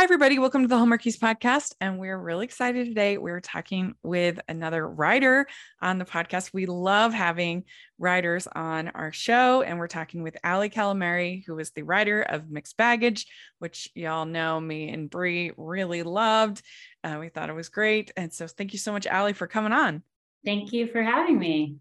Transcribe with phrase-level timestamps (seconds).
[0.00, 0.38] Hi, everybody.
[0.38, 1.74] Welcome to the Hallmarkies podcast.
[1.78, 3.18] And we're really excited today.
[3.18, 5.46] We're talking with another writer
[5.82, 6.54] on the podcast.
[6.54, 7.64] We love having
[7.98, 9.60] writers on our show.
[9.60, 13.26] And we're talking with Ali Calamari, who is the writer of Mixed Baggage,
[13.58, 16.62] which y'all know me and Brie really loved.
[17.04, 18.10] Uh, we thought it was great.
[18.16, 20.02] And so thank you so much, Ali, for coming on.
[20.46, 21.76] Thank you for having me.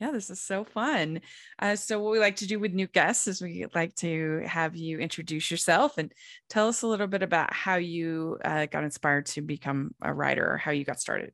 [0.00, 1.22] Yeah, this is so fun.
[1.58, 4.76] Uh, so, what we like to do with new guests is we like to have
[4.76, 6.12] you introduce yourself and
[6.50, 10.46] tell us a little bit about how you uh, got inspired to become a writer
[10.46, 11.32] or how you got started.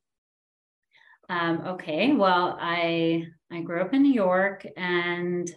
[1.28, 5.50] Um, okay, well, I I grew up in New York, and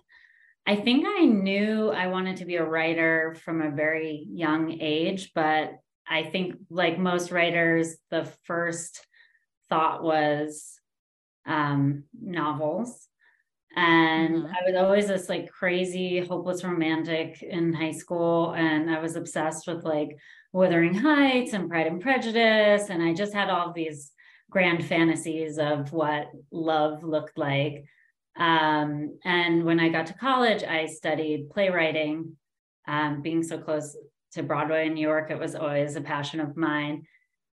[0.66, 5.32] I think I knew I wanted to be a writer from a very young age.
[5.36, 5.74] But
[6.08, 9.06] I think, like most writers, the first
[9.70, 10.80] thought was
[11.46, 13.08] um, novels.
[13.76, 14.48] And mm-hmm.
[14.48, 18.54] I was always this like crazy, hopeless romantic in high school.
[18.54, 20.18] And I was obsessed with like
[20.54, 22.90] Wuthering Heights and Pride and Prejudice.
[22.90, 24.12] And I just had all these
[24.50, 27.84] grand fantasies of what love looked like.
[28.38, 32.38] Um, and when I got to college, I studied playwriting.
[32.88, 33.98] Um, being so close
[34.34, 37.08] to Broadway in New York, it was always a passion of mine.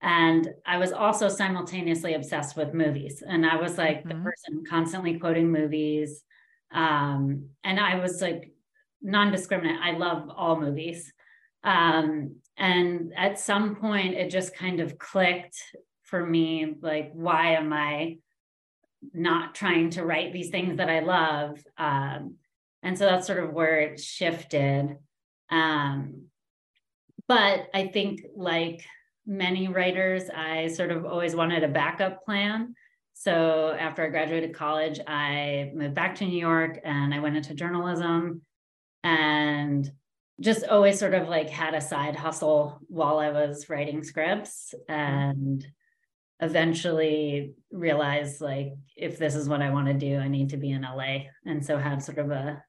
[0.02, 3.22] And I was also simultaneously obsessed with movies.
[3.26, 4.08] And I was like mm-hmm.
[4.08, 6.22] the person constantly quoting movies.
[6.72, 8.52] Um, and I was like
[9.02, 9.80] non discriminate.
[9.82, 11.12] I love all movies.
[11.64, 15.58] Um, and at some point, it just kind of clicked
[16.02, 18.18] for me like, why am I
[19.12, 21.62] not trying to write these things that I love?
[21.78, 22.36] Um,
[22.82, 24.96] and so that's sort of where it shifted.
[25.50, 26.26] Um,
[27.28, 28.84] but I think like
[29.30, 32.74] many writers, I sort of always wanted a backup plan.
[33.14, 37.54] So after I graduated college, I moved back to New York and I went into
[37.54, 38.42] journalism
[39.04, 39.90] and
[40.40, 45.64] just always sort of like had a side hustle while I was writing scripts and
[46.40, 50.72] eventually realized like if this is what I want to do, I need to be
[50.72, 51.26] in LA.
[51.46, 52.64] And so had sort of a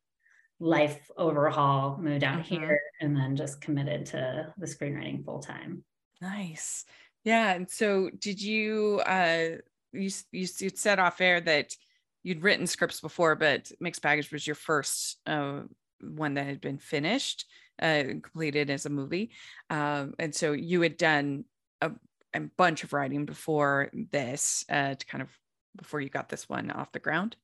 [0.59, 2.55] life overhaul, moved out mm-hmm.
[2.55, 5.83] here and then just committed to the screenwriting full time.
[6.21, 6.85] Nice.
[7.23, 7.53] Yeah.
[7.53, 9.57] And so did you uh
[9.91, 11.75] you you, you said off air that
[12.23, 15.61] you'd written scripts before, but Mixed Baggage was your first uh
[15.99, 17.45] one that had been finished,
[17.81, 19.31] uh completed as a movie.
[19.69, 21.45] Um and so you had done
[21.81, 21.91] a,
[22.33, 25.29] a bunch of writing before this uh to kind of
[25.75, 27.35] before you got this one off the ground.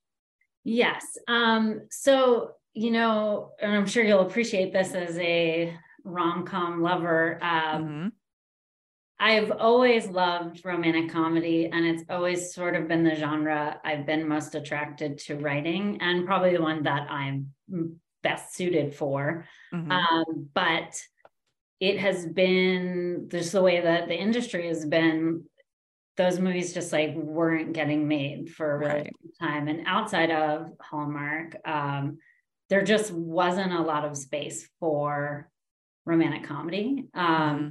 [0.63, 1.17] Yes.
[1.27, 7.39] Um so you know, and I'm sure you'll appreciate this as a rom-com lover.
[7.41, 8.07] Um, mm-hmm.
[9.19, 14.28] I've always loved romantic comedy, and it's always sort of been the genre I've been
[14.28, 17.53] most attracted to writing, and probably the one that I'm
[18.22, 19.45] best suited for.
[19.73, 19.91] Mm-hmm.
[19.91, 21.01] Um, but
[21.79, 25.45] it has been just the way that the industry has been.
[26.16, 29.13] Those movies just like weren't getting made for a really right.
[29.23, 32.19] long time, and outside of Hallmark, um,
[32.69, 35.49] there just wasn't a lot of space for
[36.05, 37.05] romantic comedy.
[37.16, 37.67] Um, mm-hmm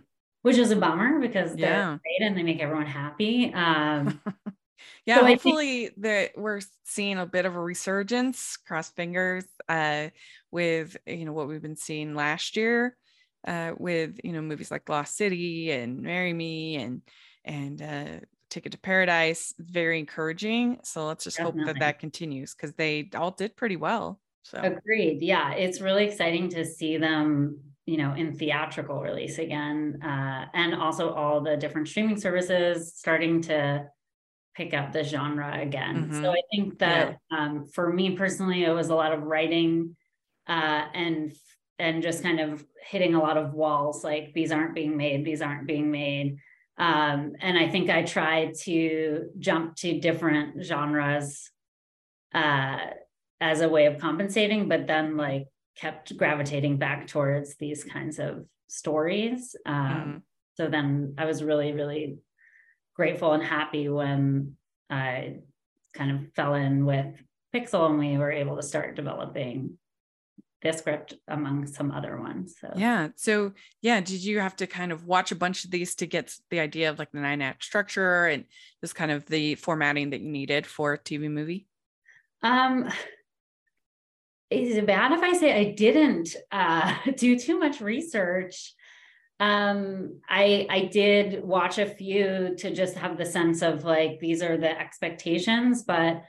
[0.47, 1.99] which is a bummer because they're yeah.
[2.05, 3.53] great and they make everyone happy.
[3.53, 4.21] Um,
[5.05, 8.57] yeah, so hopefully think- that we're seeing a bit of a resurgence.
[8.57, 10.11] Cross fingers uh,
[10.53, 12.97] with you know what we've been seeing last year
[13.45, 17.03] uh, with you know movies like Lost City and Marry Me and
[17.45, 19.53] and uh, Ticket to Paradise.
[19.59, 20.78] Very encouraging.
[20.84, 21.63] So let's just Definitely.
[21.63, 24.21] hope that that continues because they all did pretty well.
[24.45, 25.23] So agreed.
[25.23, 30.75] Yeah, it's really exciting to see them you know in theatrical release again uh, and
[30.75, 33.87] also all the different streaming services starting to
[34.55, 36.23] pick up the genre again mm-hmm.
[36.23, 37.39] so i think that yeah.
[37.39, 39.97] um, for me personally it was a lot of writing
[40.49, 41.33] uh, and
[41.79, 45.43] and just kind of hitting a lot of walls like these aren't being made these
[45.43, 46.39] aren't being made
[46.78, 51.51] um, and i think i tried to jump to different genres
[52.34, 52.78] uh,
[53.41, 55.47] as a way of compensating but then like
[55.77, 59.55] kept gravitating back towards these kinds of stories.
[59.67, 60.17] Um, mm-hmm.
[60.55, 62.19] So then I was really, really
[62.95, 64.57] grateful and happy when
[64.89, 65.37] I
[65.95, 67.15] kind of fell in with
[67.55, 69.78] Pixel and we were able to start developing
[70.63, 72.57] this script among some other ones.
[72.61, 73.09] So yeah.
[73.17, 73.53] So
[73.83, 76.61] yeah, did you have to kind of watch a bunch of these to get the
[76.61, 78.45] idea of like the nine act structure and
[78.81, 81.67] just kind of the formatting that you needed for a TV movie?
[82.43, 82.91] Um,
[84.51, 88.75] is it bad if I say I didn't uh, do too much research?
[89.39, 94.43] Um, I I did watch a few to just have the sense of like these
[94.43, 96.22] are the expectations, but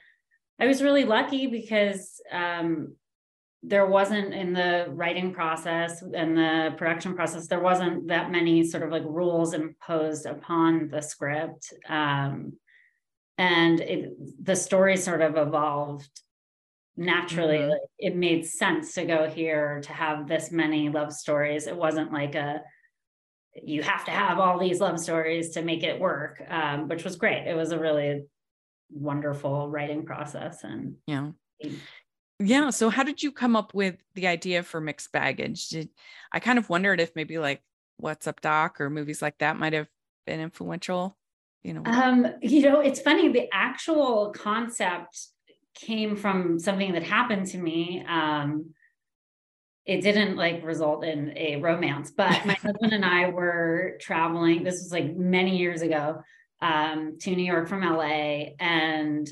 [0.59, 2.95] I was really lucky because um,
[3.63, 8.83] there wasn't in the writing process and the production process there wasn't that many sort
[8.83, 12.53] of like rules imposed upon the script um,
[13.37, 16.21] and it, the story sort of evolved
[16.97, 17.69] naturally mm-hmm.
[17.69, 22.11] like, it made sense to go here to have this many love stories it wasn't
[22.11, 22.61] like a
[23.63, 27.15] you have to have all these love stories to make it work um, which was
[27.15, 28.25] great it was a really
[28.89, 31.29] wonderful writing process and yeah
[32.39, 32.69] yeah.
[32.69, 35.69] So how did you come up with the idea for mixed baggage?
[35.69, 35.89] Did
[36.31, 37.61] I kind of wondered if maybe like
[37.97, 39.87] What's Up Doc or movies like that might have
[40.27, 41.17] been influential?
[41.63, 45.29] You know, um, you know, it's funny, the actual concept
[45.77, 48.03] came from something that happened to me.
[48.07, 48.73] Um,
[49.85, 54.63] it didn't like result in a romance, but my husband and I were traveling.
[54.63, 56.21] This was like many years ago
[56.61, 59.27] um, to New York from LA, and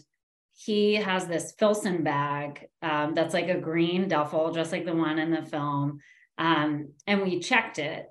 [0.54, 5.20] he has this Filson bag um, that's like a green duffel, just like the one
[5.20, 6.00] in the film.
[6.38, 8.08] Um, and we checked it.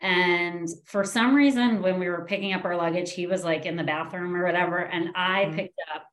[0.00, 3.74] And for some reason, when we were picking up our luggage, he was like in
[3.74, 4.78] the bathroom or whatever.
[4.78, 5.56] And I mm-hmm.
[5.56, 6.04] picked up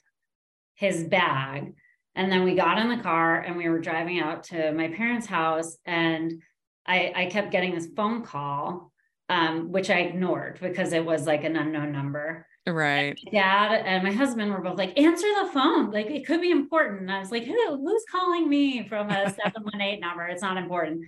[0.76, 1.74] his bag.
[2.16, 5.28] And then we got in the car and we were driving out to my parents'
[5.28, 5.78] house.
[5.86, 6.42] And
[6.86, 8.92] I, I kept getting this phone call,
[9.28, 12.48] um, which I ignored because it was like an unknown number.
[12.68, 13.18] Right.
[13.24, 15.92] And dad and my husband were both like, answer the phone.
[15.92, 17.02] Like it could be important.
[17.02, 20.26] And I was like, who who's calling me from a 718 number?
[20.26, 21.06] It's not important.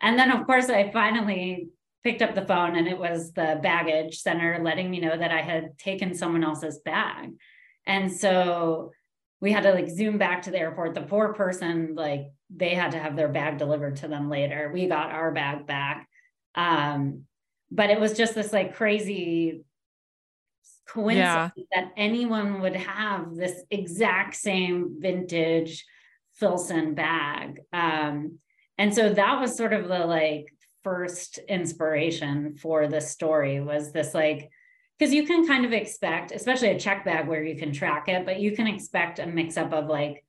[0.00, 1.68] And then of course I finally
[2.04, 5.40] picked up the phone and it was the baggage center letting me know that I
[5.40, 7.30] had taken someone else's bag.
[7.86, 8.92] And so
[9.42, 10.94] we had to like zoom back to the airport.
[10.94, 14.70] The poor person, like they had to have their bag delivered to them later.
[14.72, 16.08] We got our bag back.
[16.54, 17.24] Um,
[17.70, 19.64] but it was just this like crazy
[20.88, 21.64] coincidence yeah.
[21.74, 25.84] that anyone would have this exact same vintage
[26.34, 27.60] Filson bag.
[27.72, 28.38] Um,
[28.78, 30.54] and so that was sort of the like
[30.84, 34.50] first inspiration for the story was this like
[34.98, 38.24] because you can kind of expect especially a check bag where you can track it
[38.24, 40.24] but you can expect a mix up of like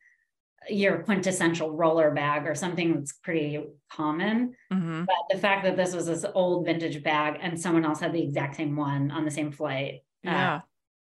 [0.69, 3.61] your quintessential roller bag or something that's pretty
[3.91, 5.03] common mm-hmm.
[5.03, 8.21] but the fact that this was this old vintage bag and someone else had the
[8.21, 10.55] exact same one on the same flight yeah.
[10.55, 10.59] Uh,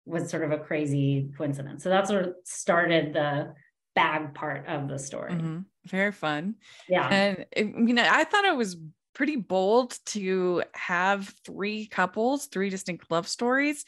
[0.05, 1.83] was sort of a crazy coincidence.
[1.83, 3.53] So that's what started the
[3.95, 5.33] bag part of the story.
[5.33, 5.59] Mm-hmm.
[5.87, 6.55] Very fun.
[6.87, 7.07] Yeah.
[7.07, 8.77] And it, you know, I thought it was
[9.15, 13.83] pretty bold to have three couples, three distinct love stories.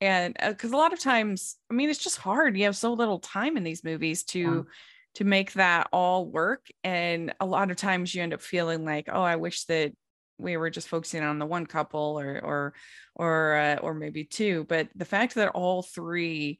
[0.00, 2.56] And because uh, a lot of times, I mean, it's just hard.
[2.56, 4.62] You have so little time in these movies to yeah.
[5.16, 6.66] to make that all work.
[6.82, 9.92] And a lot of times you end up feeling like, oh, I wish that
[10.38, 12.74] we were just focusing on the one couple or or
[13.14, 16.58] or uh, or maybe two but the fact that all three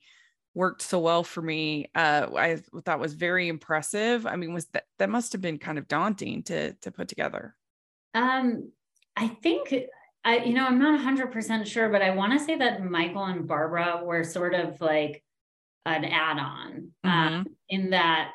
[0.54, 4.84] worked so well for me uh, i thought was very impressive i mean was that
[4.98, 7.54] that must have been kind of daunting to to put together
[8.14, 8.70] um
[9.16, 9.74] i think
[10.24, 13.46] i you know i'm not 100% sure but i want to say that michael and
[13.46, 15.22] barbara were sort of like
[15.86, 17.34] an add-on um, mm-hmm.
[17.34, 18.30] um, in that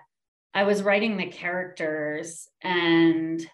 [0.54, 3.48] i was writing the characters and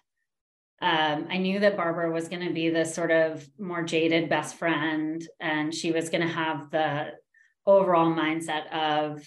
[0.82, 4.56] um, I knew that Barbara was going to be the sort of more jaded best
[4.56, 7.12] friend, and she was going to have the
[7.64, 9.26] overall mindset of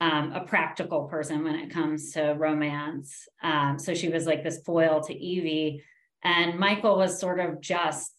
[0.00, 3.28] um, a practical person when it comes to romance.
[3.42, 5.82] Um, so she was like this foil to Evie,
[6.22, 8.12] and Michael was sort of just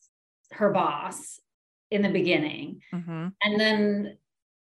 [0.51, 1.39] her boss
[1.89, 2.81] in the beginning.
[2.93, 3.27] Mm-hmm.
[3.41, 4.17] And then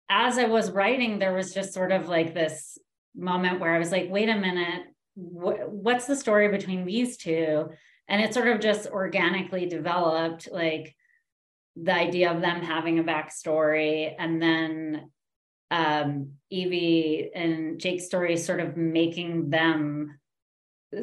[0.10, 2.77] as I was writing, there was just sort of like this
[3.15, 4.84] moment where I was like, wait a minute,
[5.15, 7.69] wh- what's the story between these two?
[8.07, 10.96] and it sort of just organically developed like
[11.75, 15.12] the idea of them having a backstory and then
[15.69, 20.17] um, evie and jake's story sort of making them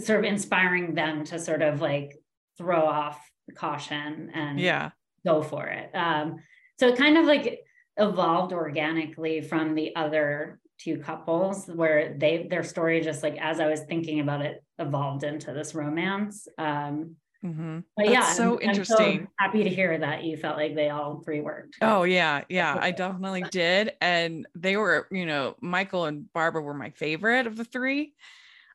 [0.00, 2.16] sort of inspiring them to sort of like
[2.58, 3.20] throw off
[3.56, 4.90] caution and yeah
[5.24, 6.36] go for it um,
[6.78, 7.60] so it kind of like
[7.96, 13.68] evolved organically from the other two couples where they their story just like as I
[13.68, 16.48] was thinking about it evolved into this romance.
[16.58, 17.80] Um, mm-hmm.
[17.96, 19.06] But That's yeah, so I'm, interesting.
[19.06, 21.76] I'm so happy to hear that you felt like they all three worked.
[21.80, 26.74] Oh yeah, yeah, I definitely did, and they were, you know, Michael and Barbara were
[26.74, 28.14] my favorite of the three.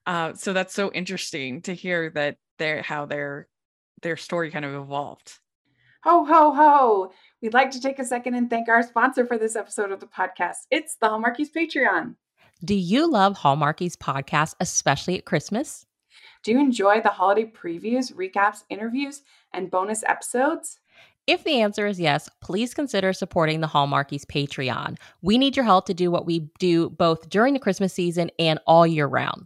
[0.09, 3.47] Uh, so that's so interesting to hear that their how their
[4.01, 5.37] their story kind of evolved.
[6.03, 7.11] Ho ho ho!
[7.43, 10.07] We'd like to take a second and thank our sponsor for this episode of the
[10.07, 10.65] podcast.
[10.71, 12.15] It's the Hallmarkies Patreon.
[12.65, 15.85] Do you love Hallmarkies podcast, especially at Christmas?
[16.43, 19.21] Do you enjoy the holiday previews, recaps, interviews,
[19.53, 20.79] and bonus episodes?
[21.27, 24.97] If the answer is yes, please consider supporting the Hallmarkies Patreon.
[25.21, 28.59] We need your help to do what we do both during the Christmas season and
[28.65, 29.45] all year round.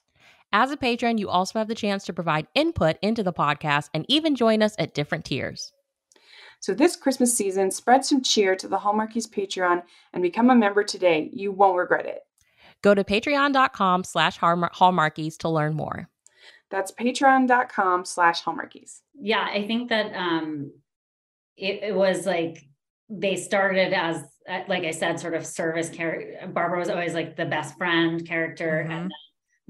[0.53, 4.05] As a patron, you also have the chance to provide input into the podcast and
[4.09, 5.71] even join us at different tiers.
[6.59, 9.81] So this Christmas season, spread some cheer to the Hallmarkies Patreon
[10.13, 11.29] and become a member today.
[11.33, 12.19] You won't regret it.
[12.83, 16.09] Go to patreon.com slash hallmarkies to learn more.
[16.69, 18.99] That's patreon.com slash hallmarkies.
[19.19, 20.71] Yeah, I think that um
[21.57, 22.63] it, it was like
[23.09, 26.47] they started as uh, like I said, sort of service character.
[26.47, 28.91] Barbara was always like the best friend character, Mhm.
[28.93, 29.11] and then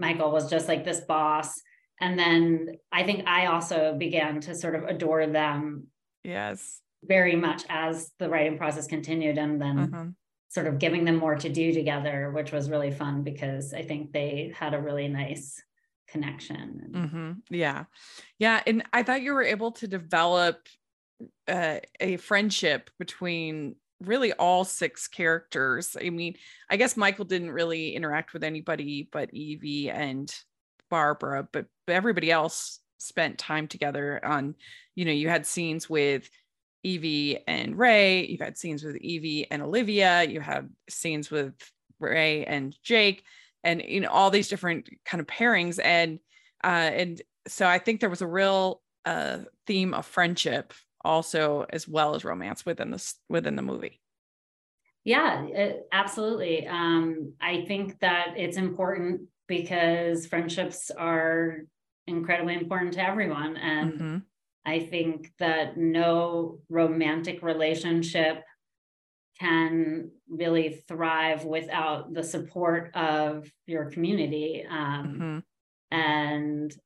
[0.01, 1.61] Michael was just like this boss.
[2.01, 5.87] And then I think I also began to sort of adore them
[6.23, 6.81] Yes.
[7.03, 10.15] very much as the writing process continued, and then Mhm.
[10.49, 14.11] sort of giving them more to do together, which was really fun because I think
[14.11, 15.63] they had a really nice
[16.07, 16.91] connection.
[16.93, 17.85] hmm Yeah.
[18.39, 18.61] Yeah.
[18.67, 20.67] And I thought you were able to develop
[21.47, 25.95] uh, a friendship between really all six characters.
[25.99, 26.35] I mean,
[26.69, 30.33] I guess Michael didn't really interact with anybody but Evie and
[30.89, 34.55] Barbara, but, everybody else spent time together on,
[34.95, 36.29] you know, you had scenes with
[36.83, 41.53] Evie and Ray, you had scenes with Evie and Olivia, you have scenes with
[41.99, 43.23] Ray and Jake,
[43.63, 45.79] and you know, all these different kind of pairings.
[45.83, 46.19] And
[46.63, 51.87] uh, and so I think there was a real uh theme of friendship also as
[51.87, 54.01] well as romance within this within the movie.
[55.03, 56.67] Yeah, it, absolutely.
[56.67, 61.61] Um, I think that it's important because friendships are
[62.07, 63.57] incredibly important to everyone.
[63.57, 64.25] And Mhm.
[64.63, 68.43] I think that no romantic relationship
[69.39, 74.65] can really thrive without the support of your community.
[74.69, 75.43] Um, Mhm.
[75.89, 76.79] and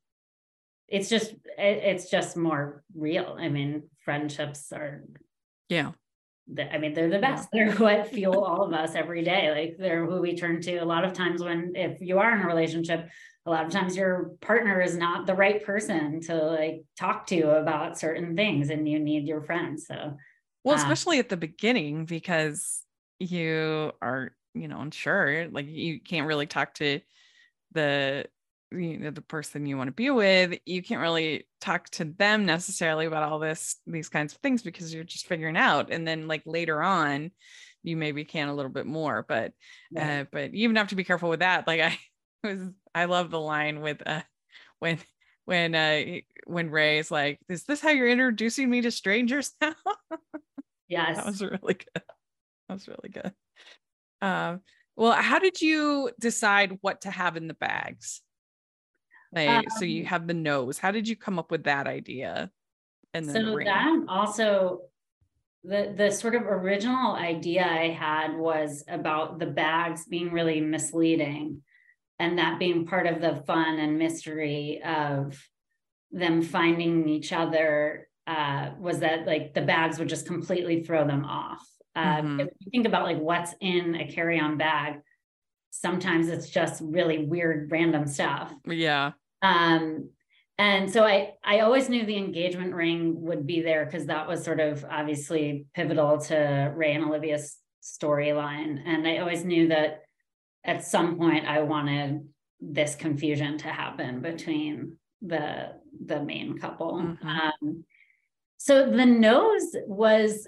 [0.88, 3.36] it's just it, it's just more real.
[3.40, 5.04] I mean, friendships are
[5.70, 5.92] Yeah.
[6.48, 7.50] the- I mean, they're the best.
[7.54, 9.52] They're what fuel all of us every day.
[9.52, 10.78] Like they're who we turn to.
[10.78, 13.10] A lot of times when if you are in a relationship,
[13.48, 17.58] a lot of times your partner is not the right person to like talk to
[17.58, 19.88] about certain things and you need your friends.
[19.88, 20.18] So
[20.64, 22.82] Well, Uh, especially at the beginning because
[23.20, 25.48] you are, you know, unsure.
[25.48, 27.02] Like you can't really talk to
[27.72, 28.26] the
[28.78, 30.60] you know the person you want to be with.
[30.66, 34.94] You can't really talk to them necessarily about all this these kinds of things because
[34.94, 35.92] you're just figuring out.
[35.92, 37.32] And then like later on,
[37.84, 39.26] you maybe can a little bit more.
[39.28, 39.54] But
[39.92, 40.22] yeah.
[40.22, 41.68] uh, but you even have to be careful with that.
[41.68, 41.98] Like I
[42.48, 42.60] was,
[42.94, 44.22] I love the line with uh,
[44.80, 45.00] when
[45.46, 49.74] when uh he- when Ray's like, "Is this how you're introducing me to strangers now?"
[50.88, 51.18] yes.
[51.18, 52.04] that was really good.
[52.68, 53.34] That was really good.
[54.22, 54.62] Um,
[54.96, 58.22] well, how did you decide what to have in the bags?
[59.32, 60.78] Like, so you Um, have the nose.
[60.80, 62.52] How did you come up with that idea?
[63.14, 63.66] And then so ring.
[63.66, 64.82] that also
[65.64, 71.64] the the sort of original idea I had was about the bags being really misleading
[72.20, 75.48] and that being part of the fun and mystery of
[76.12, 81.26] them finding each other uh, was that like the bags would just completely throw them
[81.26, 81.62] off.
[81.96, 82.42] Uh, Mhm.
[82.42, 85.02] If you think about like what's in a carry-on bag,
[85.82, 88.54] sometimes it's just really weird random stuff.
[88.66, 89.12] yeah.
[89.42, 90.10] Um,
[90.58, 94.44] and so I I always knew the engagement ring would be there because that was
[94.44, 98.80] sort of obviously pivotal to Ray and Olivia's storyline.
[98.86, 100.04] And I always knew that
[100.64, 102.28] at some point I wanted
[102.62, 105.74] this confusion to happen between the
[106.06, 106.94] the main couple.
[106.94, 107.26] Mhm.
[107.26, 107.84] Um,
[108.58, 110.48] so the nose was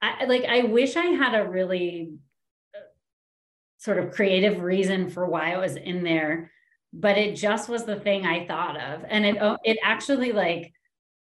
[0.00, 2.14] I like I wish I had a really
[3.80, 6.50] sort of creative reason for why it was in there
[6.92, 9.04] but it just was the thing I thought of.
[9.08, 10.72] And it oh, it actually like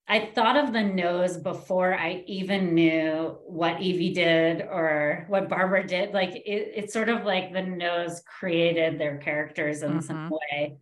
[0.07, 5.85] I thought of the nose before I even knew what Evie did or what Barbara
[5.87, 6.13] did.
[6.13, 10.31] Like it, it's sort of like the nose created their characters in some Mhm.
[10.31, 10.77] way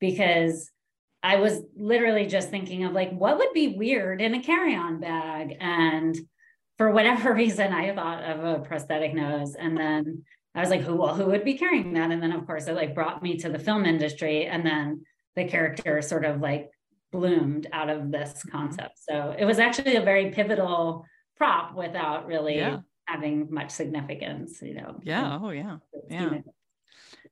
[0.00, 0.70] because
[1.22, 5.56] I was literally just thinking of like what would be weird in a carry-on bag.
[5.60, 6.16] And
[6.78, 9.54] for whatever reason, I thought of a prosthetic nose.
[9.54, 10.24] And then
[10.54, 12.10] I was like, who well, who would be carrying that?
[12.10, 14.46] And then of course it like brought me to the film industry.
[14.46, 15.04] And then
[15.34, 16.70] the character sort of like
[17.10, 18.98] bloomed out of this concept.
[18.98, 21.06] So it was actually a very pivotal
[21.36, 22.80] prop without really Yeah.
[23.06, 25.00] having much significance, you know.
[25.02, 25.38] Yeah.
[25.40, 25.78] Oh, yeah.
[26.08, 26.40] Yeah.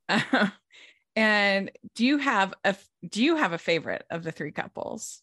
[0.08, 0.48] know,
[1.16, 5.22] And do you have a do you have a favorite of the three couples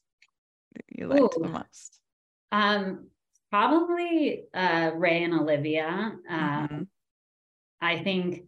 [0.76, 1.42] that you liked Ooh.
[1.42, 2.00] the most?
[2.52, 3.08] Um,
[3.50, 5.88] probably uh, Ray and Olivia.
[6.30, 6.88] Um, Mhm.
[7.82, 8.44] I think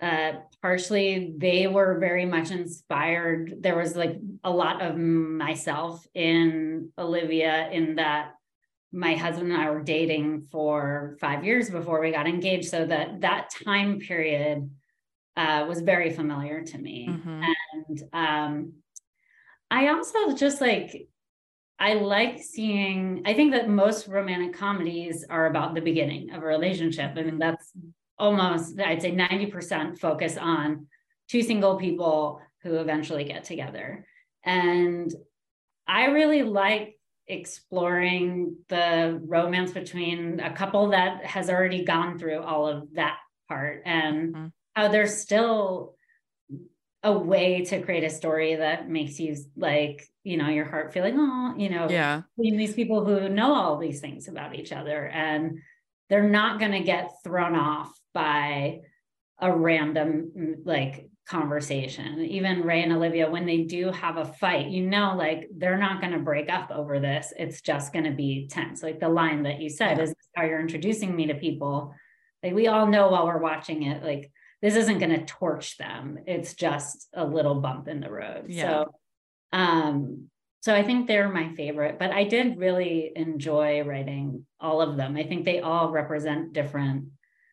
[0.00, 3.54] uh, partially they were very much inspired.
[3.60, 8.32] There was like a lot of myself in Olivia, in that
[8.92, 12.68] my husband and I were dating for five years before we got engaged.
[12.68, 14.70] So that that time period
[15.36, 17.08] uh, was very familiar to me.
[17.08, 17.54] Mhm.
[17.72, 18.72] And um,
[19.70, 21.08] I also just like
[21.78, 26.46] I like seeing, I think that most romantic comedies are about the beginning of a
[26.46, 27.12] relationship.
[27.16, 27.72] I mean, that's
[28.22, 30.86] almost, I'd say 90% focus on
[31.28, 34.06] two single people who eventually get together.
[34.44, 35.12] And
[35.88, 42.68] I really like exploring the romance between a couple that has already gone through all
[42.68, 44.52] of that part and Mhm.
[44.74, 45.96] how there's still
[47.02, 51.16] a way to create a story that makes you like you know your heart feeling
[51.18, 52.22] oh you know Yeah.
[52.36, 55.58] between these people who know all these things about each other and
[56.08, 58.80] they're not going to get thrown off by
[59.40, 60.32] a random
[60.64, 62.20] like conversation.
[62.20, 66.00] Even ray and olivia when they do have a fight you know like they're not
[66.00, 67.32] going to break up over this.
[67.38, 68.82] It's just going to be tense.
[68.82, 70.04] Like the line that you said Yeah.
[70.04, 71.94] is how you're introducing me to people.
[72.42, 76.18] Like we all know while we're watching it like this isn't going to torch them.
[76.26, 78.44] It's just a little bump in the road.
[78.48, 78.84] Yeah.
[78.84, 78.94] so
[79.52, 80.28] um
[80.60, 85.16] so i think they're my favorite but i did really enjoy writing all of them.
[85.16, 87.06] I think they all represent different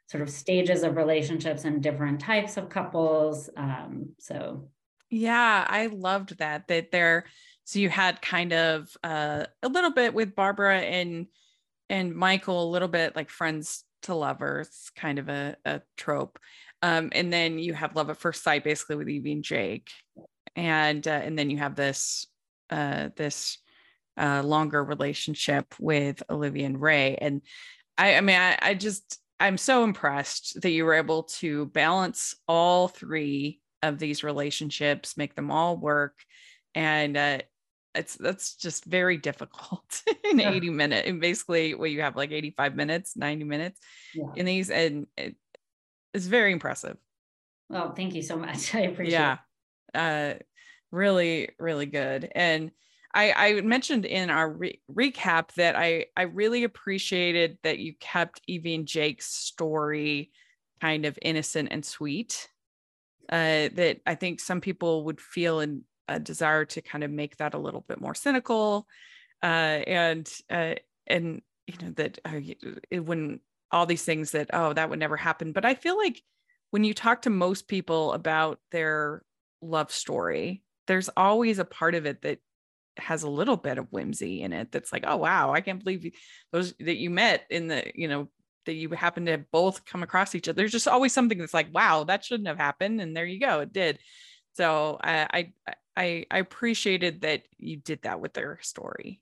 [0.09, 4.69] sort of stages of relationships and different types of couples um so
[5.09, 6.67] Yeah, I loved that.
[6.67, 7.25] That there,
[7.65, 11.27] so you had kind of uh, a little bit with Barbara and
[11.89, 16.37] and Michael, a little bit like friends to lovers, kind of a, a trope.
[16.83, 19.89] Um, and then you have love at first sight, basically with Evie and Jake,
[20.55, 22.27] and uh, and then you have this
[22.69, 23.57] uh, this
[24.15, 27.15] uh, longer relationship with Olivia and Ray.
[27.15, 27.41] And
[27.97, 32.35] I, I mean, I, I just I'm so impressed that you were able to balance
[32.47, 36.19] all three of these relationships, make them all work,
[36.75, 37.39] and uh,
[37.95, 40.51] it's that's just very difficult in Yeah.
[40.53, 41.07] 80 minutes.
[41.07, 43.79] And basically, well, you have like 85 minutes, 90 minutes
[44.13, 45.35] yeah in these, and it,
[46.13, 46.97] it's very impressive.
[47.69, 49.39] well thank you so much i appreciate yeah, it
[49.95, 50.33] uh,
[50.91, 52.31] really, really good.
[52.35, 52.71] And
[53.13, 58.41] I, I mentioned in our re- recap that I, I really appreciated that you kept
[58.47, 60.31] Evie and Jake's story
[60.79, 62.47] kind of innocent and sweet.
[63.31, 67.37] Uh, that I think some people would feel in a desire to kind of make
[67.37, 68.87] that a little bit more cynical,
[69.43, 72.39] uh, and uh, and you know that uh,
[72.89, 73.41] it wouldn't
[73.71, 75.51] all these things that oh that would never happen.
[75.51, 76.23] But I feel like
[76.71, 79.21] when you talk to most people about their
[79.61, 82.39] love story, there's always a part of it that
[82.99, 86.05] has a little bit of whimsy in it that's like oh wow i can't believe
[86.05, 86.11] you,
[86.51, 88.27] those that you met in the you know
[88.65, 91.73] that you happen to both come across each other there's just always something that's like
[91.73, 93.97] wow that shouldn't have happened and there you go it did
[94.53, 99.21] so i i i, I appreciated that you did that with their story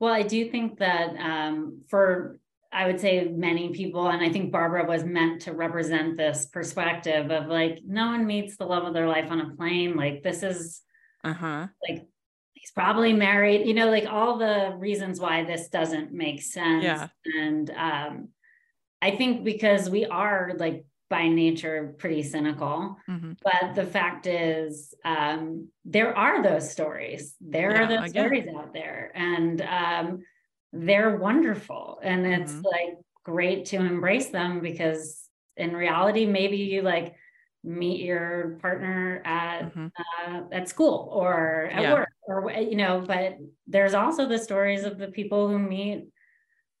[0.00, 2.38] Well, I do think that um, for,
[2.72, 7.30] I would say many people, and I think Barbara was meant to represent this perspective
[7.30, 9.96] of like, no one meets the love of their life on a plane.
[9.96, 10.82] Like, this is
[11.22, 12.06] uh-huh like,
[12.64, 16.82] he's probably married, you know, like all the reasons why this doesn't make sense.
[16.82, 17.08] Yeah.
[17.26, 18.28] And um,
[19.02, 22.98] I think because we are like by nature pretty cynical.
[23.08, 23.34] Mhm.
[23.42, 27.36] But the fact is, um, there are those stories.
[27.40, 28.30] There Yeah, are those I get it.
[28.30, 30.24] stories out there, and um,
[30.72, 32.00] they're wonderful.
[32.02, 32.64] And it's Mhm.
[32.64, 37.16] like great to embrace them because in reality, maybe you like
[37.62, 39.92] meet your partner at Mhm.
[39.98, 41.90] uh, at school or at Yeah.
[41.90, 43.04] work or you know.
[43.06, 46.06] But there's also the stories of the people who meet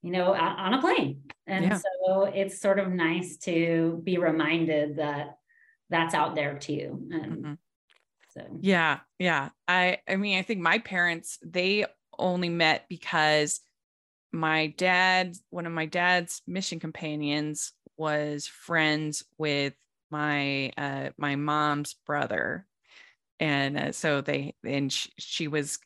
[0.02, 1.22] you know, on a plane.
[1.46, 1.78] And Yeah.
[1.78, 5.38] so it's sort of nice to be reminded that
[5.88, 7.08] that's out there too.
[7.10, 7.58] And Mhm.
[8.28, 9.50] so, Yeah, yeah.
[9.66, 11.86] I I mean, I think my parents they
[12.18, 13.60] only met because
[14.32, 19.74] my dad, one of my dad's mission companions was friends with
[20.10, 22.66] my uh my mom's brother.
[23.40, 25.78] And uh, so they and she, she was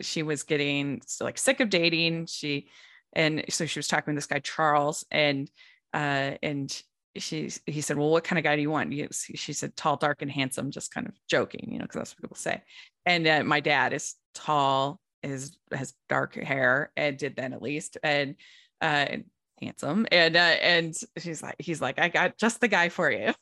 [0.00, 2.26] she was getting like sick of dating.
[2.26, 2.68] She
[3.12, 5.50] and so she was talking with this guy Charles and
[5.94, 6.82] uh and
[7.16, 9.96] she he said, "Well, what kind of guy do you want?" You- She said, "Tall,
[9.96, 12.62] dark, and handsome." Just kind of joking, you know, because that's what people say.
[13.06, 17.96] And uh, my dad is tall, is has dark hair, and did then at least,
[18.02, 18.34] and
[18.82, 19.24] uh, and
[19.62, 20.06] handsome.
[20.12, 23.32] And uh, and she's like, he's like, "I got just the guy for you."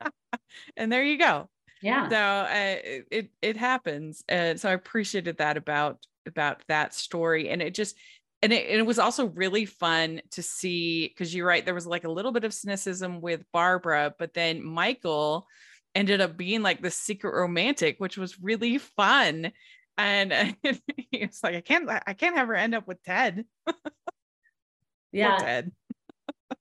[0.76, 1.48] and there you go.
[1.84, 2.08] Yeah.
[2.08, 7.60] So uh, it it happens, and so I appreciated that about about that story, and
[7.60, 7.94] it just
[8.42, 12.04] and it, it was also really fun to see because you're right, there was like
[12.04, 15.46] a little bit of cynicism with Barbara, but then Michael
[15.94, 19.52] ended up being like the secret romantic, which was really fun.
[19.98, 20.56] And
[21.12, 23.44] it's like I can't I can't have her end up with Ted.
[25.12, 25.36] yeah.
[25.36, 25.72] Ted.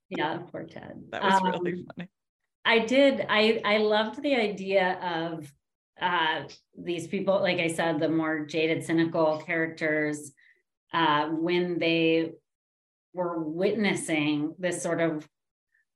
[0.10, 1.02] yeah, poor Ted.
[1.12, 2.10] That was um, really funny.
[2.66, 3.26] I did.
[3.28, 5.52] I I loved the idea of
[6.02, 6.44] uh
[6.78, 10.32] these people, like I said, the more jaded, cynical characters,
[10.94, 12.34] uh, when they
[13.14, 15.28] were witnessing this sort of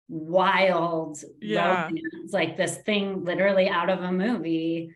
[0.09, 1.85] wild yeah.
[1.85, 4.93] romance, like this thing literally out of a movie,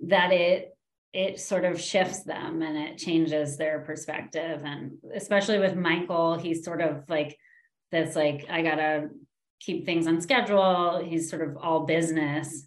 [0.00, 0.76] that it
[1.12, 4.62] it sort of shifts them and it changes their perspective.
[4.64, 7.36] And especially with Michael, he's sort of like
[7.90, 9.08] this like I gotta
[9.64, 11.02] keep things on schedule.
[11.04, 12.66] He's sort of all business.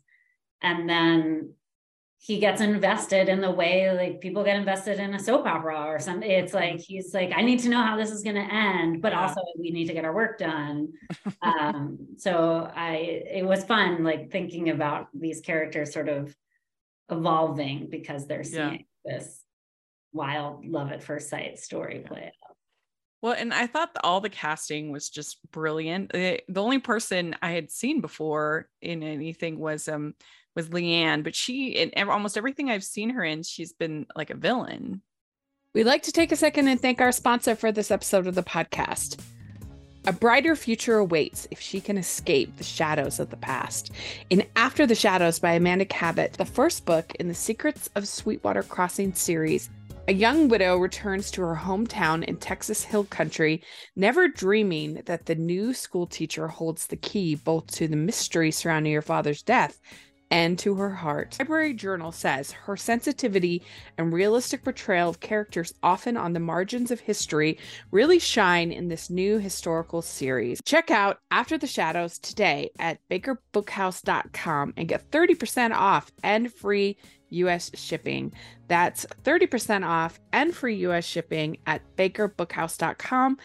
[0.62, 1.54] And then
[2.18, 6.00] he gets invested in the way like people get invested in a soap opera or
[6.00, 6.30] something.
[6.30, 9.14] It's like he's like, I need to know how this is going to end, but
[9.14, 10.94] also we need to get our work done.
[11.44, 16.36] um, so I, it was fun, like thinking about these characters sort of
[17.12, 19.18] evolving because they're seeing yeah.
[19.18, 19.42] this
[20.12, 22.45] wild love at first sight story play out.
[23.26, 26.12] Well, and I thought all the casting was just brilliant.
[26.12, 30.14] The, the only person I had seen before in anything was um
[30.56, 34.36] was Leanne, but she in almost everything I've seen her in, she's been like a
[34.36, 35.02] villain.
[35.74, 38.44] We'd like to take a second and thank our sponsor for this episode of the
[38.44, 39.20] podcast.
[40.06, 43.90] A brighter future awaits if she can escape the shadows of the past.
[44.30, 48.62] In After the Shadows by Amanda Cabot, the first book in the Secrets of Sweetwater
[48.62, 49.72] Crossing series,
[50.08, 53.64] a young widow returns to her hometown in Texas Hill Country,
[53.96, 59.02] never dreaming that the new schoolteacher holds the key both to the mystery surrounding her
[59.02, 59.80] father's death
[60.32, 61.36] and to her heart.
[61.40, 63.64] Library Journal says her sensitivity
[63.98, 67.58] and realistic portrayal of characters often on the margins of history
[67.92, 70.62] really shine in this new historical series.
[70.66, 76.98] Check out After the Shadows today at bakerbookhouse.com and get 30% off and free
[77.30, 78.34] US shipping.
[78.68, 83.38] That's 30% off and free US shipping at bakerbookhouse.com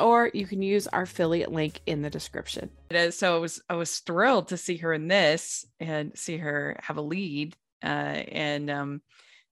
[0.00, 2.70] or you can use our affiliate link in the description.
[2.90, 6.38] It is so I was I was thrilled to see her in this and see
[6.38, 7.54] her have a lead.
[7.82, 9.02] Uh, and um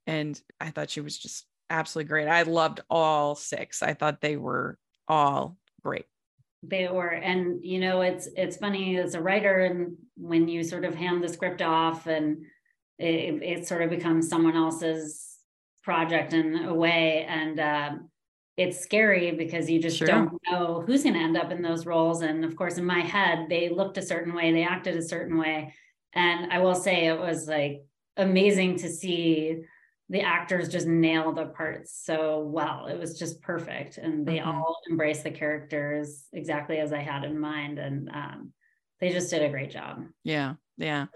[0.07, 2.29] and I thought she was just absolutely great.
[2.29, 3.83] I loved all six.
[3.83, 6.07] I thought they were all great.
[6.63, 10.85] They were, and you know, it's it's funny as a writer, and when you sort
[10.85, 12.45] of hand the script off, and
[13.01, 15.39] it, it sort of becomes someone else's
[15.83, 18.11] project in a way, and um,
[18.57, 20.07] it's scary because you just sure.
[20.07, 22.21] don't know who's going to end up in those roles.
[22.21, 25.39] And of course, in my head, they looked a certain way, they acted a certain
[25.39, 25.75] way.
[26.13, 27.83] And I will say it was like
[28.17, 29.63] amazing to see
[30.11, 32.87] the actors just nail the parts so well.
[32.87, 33.97] It was just perfect.
[33.97, 34.51] And they mm-hmm.
[34.51, 37.79] all embraced the characters exactly as I had in mind.
[37.79, 38.53] And um,
[39.01, 40.03] they just did a great job.
[40.25, 40.55] Yeah.
[40.81, 41.07] Yeah.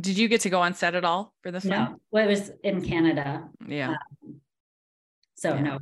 [0.00, 1.78] Did you get to go on set at all for this no.
[1.78, 1.96] one?
[2.10, 3.48] Well, it was in Canada.
[3.66, 3.90] Yeah.
[3.90, 4.40] Um,
[5.36, 5.60] so yeah.
[5.60, 5.78] no,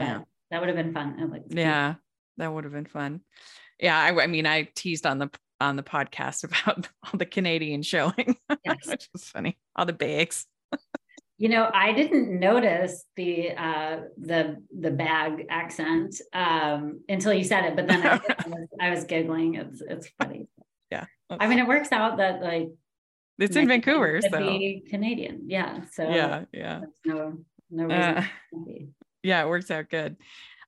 [0.00, 1.94] yeah that would have been fun like yeah
[2.36, 3.20] that would have been fun
[3.78, 7.82] yeah I, I, mean i teased on the on the podcast about all the canadian
[7.82, 8.76] showing yes.
[8.86, 10.46] which was funny all the bags
[11.36, 17.64] you know i didn't notice the uh the the bag accent um until you said
[17.64, 20.48] it but then I, I, was, I was giggling it's it's funny
[21.30, 22.70] yeah i mean it works out that like
[23.38, 25.42] it's in Vancouver, so Canadian.
[25.46, 25.82] Yeah.
[25.92, 26.80] So yeah, yeah.
[27.04, 27.38] No,
[27.70, 28.16] no reason.
[28.16, 28.24] Uh,
[29.22, 30.16] yeah, it works out good.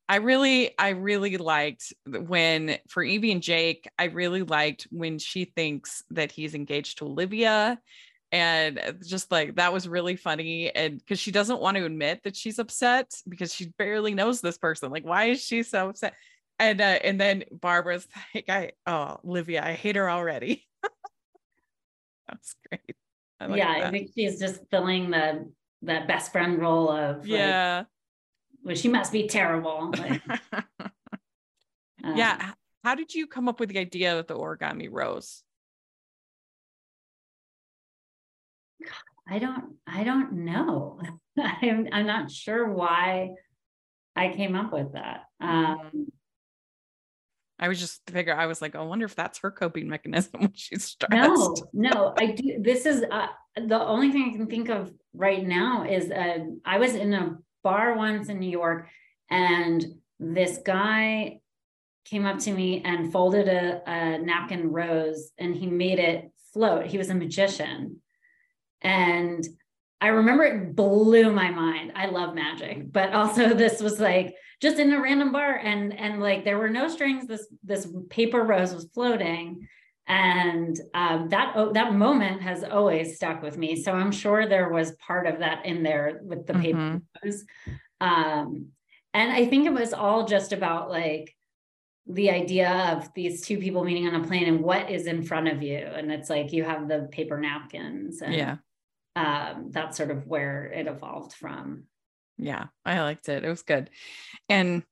[0.08, 5.44] I really, I really liked when for Evie and Jake, I really liked when she
[5.44, 7.80] thinks that he's engaged to Olivia.
[8.32, 10.74] And uh, just like that was really funny.
[10.74, 14.58] And because she doesn't want to admit that she's upset because she barely knows this
[14.58, 14.90] person.
[14.90, 16.14] Like, why is she so upset?
[16.60, 20.66] And uh, and then Barbara's like, I oh Olivia, I hate her already.
[22.28, 22.96] That's great.
[23.40, 23.86] I yeah, that.
[23.86, 25.50] I think she's just filling the
[25.82, 27.78] that best friend role of yeah.
[27.78, 27.86] Like,
[28.62, 29.90] well, she must be terrible.
[32.04, 32.36] yeah.
[32.38, 35.42] Um, How did you come up with the idea of the origami rose?
[39.26, 41.00] I don't I don't know.
[41.38, 43.30] I'm I'm not sure why
[44.14, 45.22] I came up with that.
[45.40, 46.08] Um,
[47.60, 50.52] I was just figure I was like, I wonder if that's her coping mechanism when
[50.54, 51.12] she's stressed.
[51.12, 52.56] No, no, I do.
[52.60, 56.78] This is uh, the only thing I can think of right now is uh, I
[56.78, 58.88] was in a bar once in New York,
[59.30, 59.84] and
[60.18, 61.40] this guy
[62.06, 66.86] came up to me and folded a, a napkin rose and he made it float.
[66.86, 68.00] He was a magician.
[68.82, 69.46] And
[70.00, 71.92] I remember it blew my mind.
[71.94, 76.20] I love magic, but also this was like just in a random bar and and
[76.20, 77.26] like there were no strings.
[77.26, 79.68] This this paper rose was floating,
[80.06, 83.82] and um, that oh, that moment has always stuck with me.
[83.82, 87.26] So I'm sure there was part of that in there with the paper mm-hmm.
[87.26, 87.44] rose.
[88.00, 88.68] Um,
[89.12, 91.34] and I think it was all just about like
[92.06, 95.48] the idea of these two people meeting on a plane and what is in front
[95.48, 98.22] of you, and it's like you have the paper napkins.
[98.22, 98.56] And, yeah
[99.16, 101.84] um, that's sort of where it evolved from.
[102.38, 103.44] Yeah, I liked it.
[103.44, 103.90] It was good.
[104.48, 104.82] And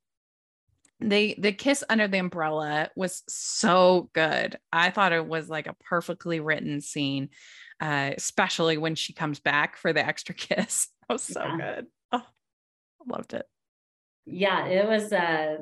[1.00, 4.59] they the kiss under the umbrella was so good.
[4.72, 7.31] I thought it was like a perfectly written scene,
[7.81, 10.88] uh, especially when she comes back for the extra kiss.
[11.09, 11.57] That was so yeah.
[11.57, 11.87] good.
[12.12, 13.46] Oh, I loved it.
[14.26, 15.59] Yeah, it was uh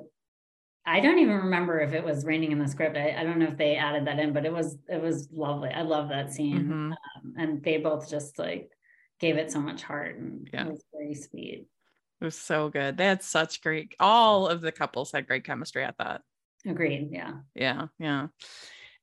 [0.87, 2.97] I don't even remember if it was raining in the script.
[2.97, 5.71] I, I don't know if they added that in, but it was it was lovely.
[5.71, 6.93] I love that scene, mm-hmm.
[6.93, 8.71] um, and they both just like
[9.19, 10.67] gave it so much heart, and yeah.
[10.67, 11.67] it was very sweet.
[12.21, 12.97] It was so good.
[12.97, 13.95] They had such great.
[13.99, 15.85] All of the couples had great chemistry.
[15.85, 16.23] I thought.
[16.65, 17.09] Agreed.
[17.11, 17.33] Yeah.
[17.55, 17.87] Yeah.
[17.99, 18.29] Yeah.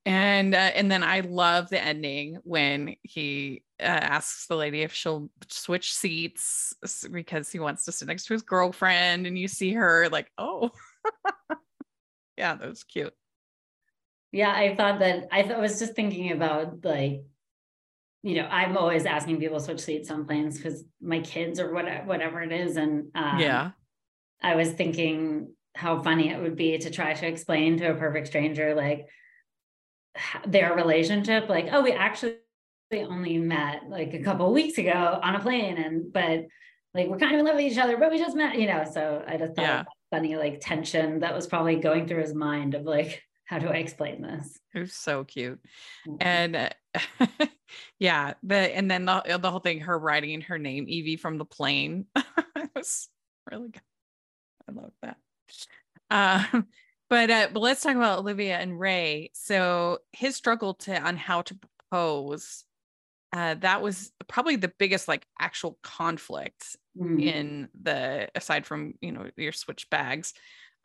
[0.05, 4.93] And uh, and then I love the ending when he uh, asks the lady if
[4.93, 6.73] she'll switch seats
[7.11, 10.71] because he wants to sit next to his girlfriend, and you see her like, oh.
[12.37, 13.13] yeah, that was cute.
[14.31, 17.23] Yeah, I thought that I, th- I was just thinking about like,
[18.23, 21.73] you know, I'm always asking people to switch seats on planes because my kids or
[21.73, 22.77] whatever, whatever it is.
[22.77, 23.71] And um, yeah,
[24.41, 28.27] I was thinking how funny it would be to try to explain to a perfect
[28.27, 29.07] stranger like
[30.47, 31.47] their relationship.
[31.47, 32.37] Like, oh, we actually
[32.91, 36.45] only met like a couple weeks ago on a plane, and but
[36.95, 38.83] like we're kind of in love with each other, but we just met, you know.
[38.91, 42.75] So I just thought yeah funny like tension that was probably going through his mind
[42.75, 44.59] of like how do I explain this?
[44.75, 45.59] It was so cute.
[46.07, 46.15] Mm-hmm.
[46.21, 47.45] And uh,
[47.99, 51.45] yeah, the and then the the whole thing, her writing her name, Evie from the
[51.45, 52.05] plane.
[52.15, 53.09] it was
[53.51, 53.81] really good.
[54.69, 55.17] I love that.
[56.11, 56.61] Uh,
[57.09, 59.31] but uh, but let's talk about Olivia and Ray.
[59.33, 62.65] So his struggle to on how to propose
[63.33, 67.21] uh, that was probably the biggest like actual conflict mm.
[67.21, 70.33] in the aside from you know your switch bags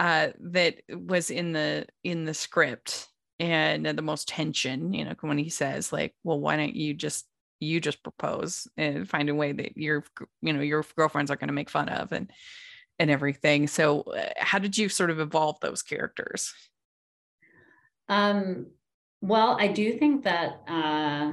[0.01, 3.09] uh, that was in the in the script
[3.39, 7.27] and the most tension you know when he says like well why don't you just
[7.61, 10.03] you just propose and find a way that your
[10.41, 12.33] you know your girlfriends are going to make fun of and
[12.99, 16.53] and everything so uh, how did you sort of evolve those characters
[18.09, 18.67] um
[19.21, 21.33] well i do think that uh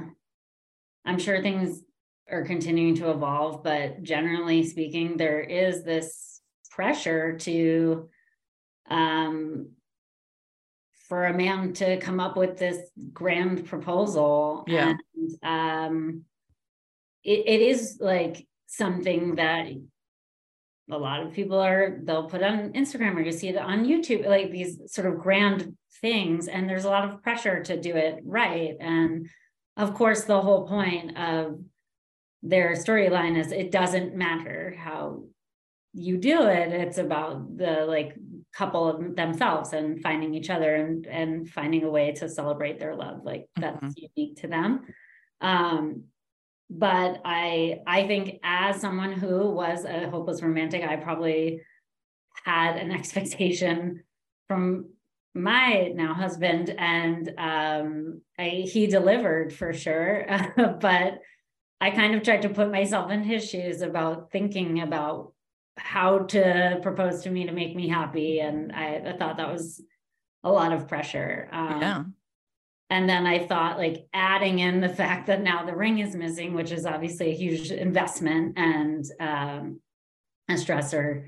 [1.06, 1.80] I'm sure things
[2.30, 6.40] are continuing to evolve, but generally speaking, there is this
[6.70, 8.08] pressure to
[8.90, 9.70] um,
[11.08, 12.78] for a man to come up with this
[13.12, 14.64] grand proposal.
[14.66, 14.94] Yeah.
[15.14, 16.24] And um,
[17.22, 19.68] it, it is like something that
[20.90, 24.26] a lot of people are they'll put on Instagram or you see it on YouTube,
[24.26, 26.48] like these sort of grand things.
[26.48, 28.76] And there's a lot of pressure to do it right.
[28.80, 29.28] And
[29.76, 31.60] of course, the whole point of
[32.42, 35.24] their storyline is it doesn't matter how
[35.92, 36.72] you do it.
[36.72, 38.14] It's about the like
[38.54, 42.94] couple of themselves and finding each other and and finding a way to celebrate their
[42.94, 43.20] love.
[43.24, 44.06] Like that's mm-hmm.
[44.16, 44.82] unique to them.
[45.40, 46.04] Um,
[46.70, 51.62] but I I think as someone who was a hopeless romantic, I probably
[52.44, 54.04] had an expectation
[54.48, 54.90] from
[55.36, 60.26] my now husband and um, I, he delivered for sure
[60.80, 61.18] but
[61.80, 65.32] i kind of tried to put myself in his shoes about thinking about
[65.76, 69.82] how to propose to me to make me happy and i, I thought that was
[70.42, 72.04] a lot of pressure um, yeah.
[72.88, 76.54] and then i thought like adding in the fact that now the ring is missing
[76.54, 79.80] which is obviously a huge investment and um,
[80.48, 81.26] a stressor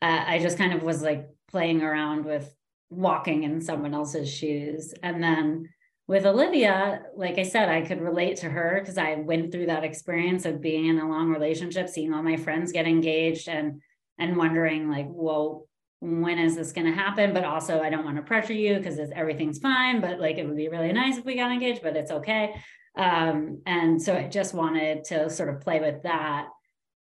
[0.00, 2.50] uh, i just kind of was like playing around with
[2.90, 4.94] walking in someone else's shoes.
[5.02, 5.68] And then
[6.06, 9.84] with Olivia, like I said, I could relate to her because I went through that
[9.84, 13.80] experience of being in a long relationship, seeing all my friends get engaged and
[14.18, 15.66] and wondering like, well,
[16.00, 17.32] when is this going to happen?
[17.32, 20.00] But also, I don't want to pressure you because everything's fine.
[20.00, 22.54] But like, it would be really nice if we got engaged, but it's okay.
[22.96, 26.46] Um, and so I just wanted to sort of play with that.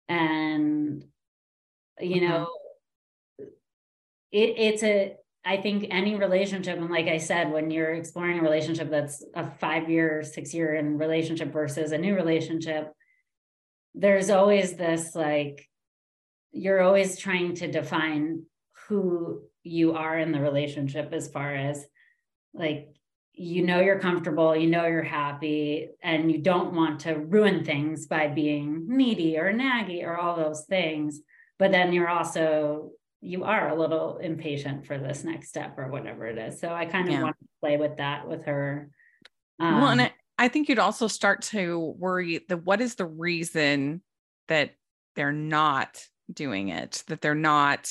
[0.09, 1.05] And
[2.01, 2.29] you mm-hmm.
[2.29, 2.49] know,
[4.33, 8.43] it, it's a I think any relationship, and like I said, when you're exploring a
[8.43, 12.93] relationship that's a five year, six year in relationship versus a new relationship,
[13.95, 15.69] there's always this like,
[16.51, 18.43] you're always trying to define
[18.89, 21.87] who you are in the relationship as far as
[22.53, 22.89] like
[23.33, 28.07] you know you're comfortable, you know you're happy, and you don't want to ruin things
[28.07, 31.21] by being needy or naggy or all those things.
[31.59, 32.93] But then you're also
[33.27, 36.61] you are a little impatient for this next step or whatever it is.
[36.61, 37.23] So I kind of Yeah.
[37.23, 38.91] want to play with that with her.
[39.59, 40.07] well, and Um,
[40.39, 44.03] I, I think you'd also start to worry that what is the reason
[44.49, 44.75] that
[45.17, 47.91] they're not doing it, that they're not,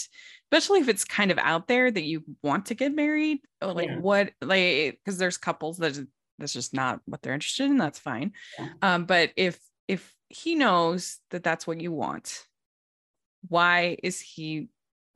[0.52, 3.90] especially if it's kind of out there that you want to get married, or like
[3.90, 4.00] Yeah.
[4.00, 5.98] what, like, because there's couples that
[6.38, 7.78] that's just not what they're interested in.
[7.78, 8.34] That's fine.
[8.60, 8.70] Yeah.
[8.82, 12.44] Um, but if if he knows that that's what you want,
[13.48, 14.70] why is he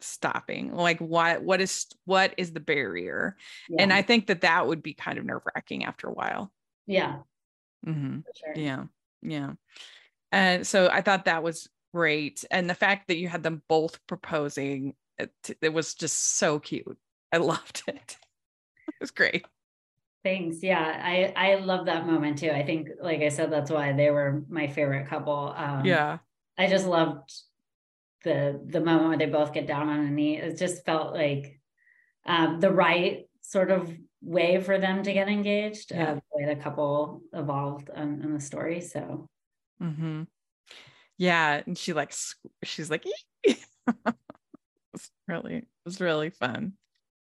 [0.03, 0.73] stopping?
[0.73, 3.35] Like, what What is what is the barrier?
[3.77, 3.91] And.
[3.93, 6.51] I think that that would be kind of nerve wracking after a while.
[6.88, 7.19] yeah,
[7.85, 8.53] hmm sure.
[8.55, 8.85] Yeah.
[9.21, 9.53] Yeah.
[10.31, 12.45] And so I thought that was great.
[12.51, 15.31] And the fact that you had them both proposing, it,
[15.62, 16.97] it was just so cute.
[17.31, 18.17] I loved it.
[18.88, 19.45] It was great.
[20.23, 20.62] Thanks.
[20.62, 22.51] Yeah, I I love that moment too.
[22.51, 25.53] I think, like I said, that's why they were my favorite couple.
[25.55, 26.17] Um, yeah.
[26.57, 27.31] I just loved
[28.23, 30.38] the the moment where they both get down on a knee.
[30.38, 31.60] It just felt like
[32.25, 35.91] um, the right sort of way for them to get engaged.
[35.91, 36.12] Yeah.
[36.12, 38.82] Uh, the way the couple evolved on, in the story.
[38.82, 39.27] So
[39.79, 40.23] hmm
[41.17, 41.62] Yeah.
[41.65, 42.13] And she like,
[42.63, 43.05] she's like,
[43.43, 43.67] it's
[45.27, 46.73] really, it was really fun.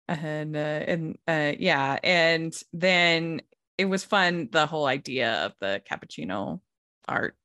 [0.08, 1.98] And, uh, and, uh, yeah.
[2.04, 3.42] And then
[3.78, 4.50] it was fun.
[4.52, 6.60] The whole idea of the cappuccino
[7.08, 7.36] art.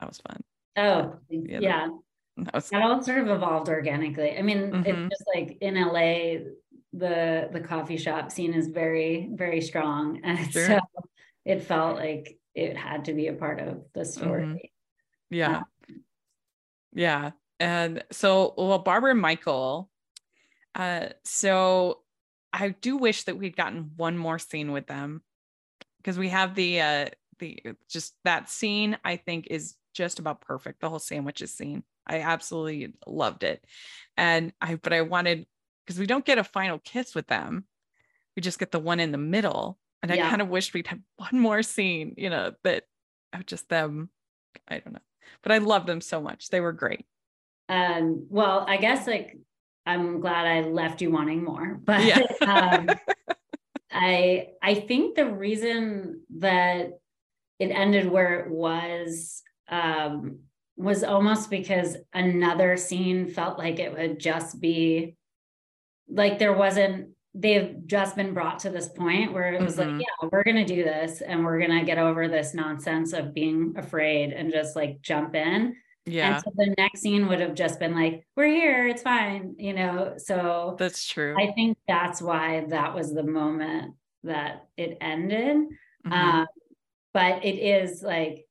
[0.00, 0.42] That was fun.
[0.76, 1.88] oh Yeah, yeah,
[2.36, 4.36] was, that all sort of evolved organically.
[4.36, 4.86] I mean, Mhm.
[4.86, 6.38] it's just like in LA,
[6.92, 10.66] the the coffee shop scene is very very strong, and Sure.
[10.66, 10.78] so
[11.44, 14.42] it felt like it had to be a part of the story.
[14.44, 14.56] Mm-hmm.
[15.30, 15.62] Yeah.
[16.92, 17.30] Yeah.
[17.60, 19.90] And so, well, Barbara and Michael.
[20.74, 22.02] Uh, so
[22.52, 25.22] I do wish that we'd gotten one more scene with them
[25.98, 27.06] because we have the uh
[27.38, 30.80] the just that scene I think is just about perfect.
[30.80, 31.84] The whole sandwiches scene.
[32.06, 33.64] I absolutely loved it.
[34.16, 35.46] And I but I wanted
[35.84, 37.64] because we don't get a final kiss with them.
[38.36, 39.78] We just get the one in the middle.
[40.02, 42.84] And I kind of wished we'd have one more scene, you know, that
[43.46, 44.08] just them.
[44.66, 45.00] I don't know.
[45.42, 46.48] But I love them so much.
[46.48, 47.04] They were great.
[47.68, 49.38] Um, well, I guess like
[49.86, 52.26] I'm glad I left you wanting more, but Yeah.
[52.46, 52.88] um,
[53.92, 56.98] I I think the reason that
[57.58, 60.40] it ended where it was um,
[60.80, 65.16] was almost because another scene felt like it would just be
[66.08, 69.78] like there wasn't they've just been brought to this point where it was Mhm.
[69.98, 73.74] like yeah we're gonna do this and we're gonna get over this nonsense of being
[73.76, 77.78] afraid and just like jump in Yeah, and so the next scene would have just
[77.78, 80.14] been like, we're here, it's fine, you know.
[80.16, 81.36] So that's true.
[81.38, 85.56] I think that's why that was the moment that it ended.
[86.06, 86.12] Mhm.
[86.12, 86.46] Um,
[87.12, 88.46] but it is like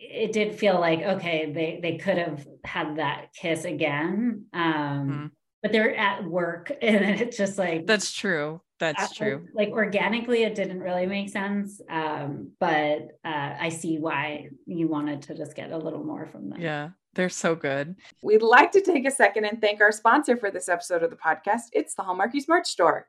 [0.00, 4.46] it did feel like okay, they they could have had that kiss again.
[4.52, 5.30] Um, Mhm.
[5.62, 8.60] but they're at work and it's just like that's true.
[8.78, 9.46] That's uh, true.
[9.54, 11.82] Like organically, it didn't really make sense.
[11.90, 16.48] Um, but uh, I see why you wanted to just get a little more from
[16.48, 16.62] them.
[16.62, 17.96] Yeah, they're so good.
[18.22, 21.16] We'd like to take a second and thank our sponsor for this episode of the
[21.16, 21.64] podcast.
[21.74, 23.06] It's the Hallmarkies merch store.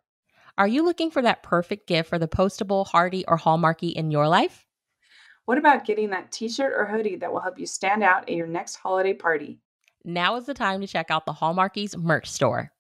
[0.57, 4.27] Are you looking for that perfect gift for the postable, heartie, or hallmarky in your
[4.27, 4.65] life?
[5.51, 8.35] What about getting that t shirt or hoodie that will help you stand out at
[8.35, 9.59] your next holiday party?
[10.05, 12.71] Now is the time to check out the Hallmarkies merch store.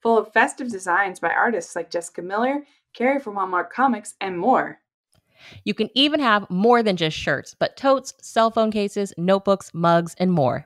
[0.00, 4.80] Full of festive designs by artists like Jessica Miller, Carrie from Hallmark Comics, and more.
[5.64, 10.14] You can even have more than just shirts, but totes, cell phone cases, notebooks, mugs,
[10.16, 10.64] and more.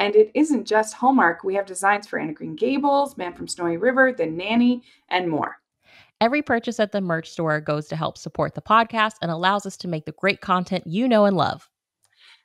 [0.00, 1.44] And it isn't just Hallmark.
[1.44, 5.30] We have designs for Anne of Green Gables, Man from Snowy River, The Nanny, and
[5.30, 5.60] more.
[6.20, 9.76] Every purchase at the merch store goes to help support the podcast and allows us
[9.78, 11.68] to make the great content you know and love.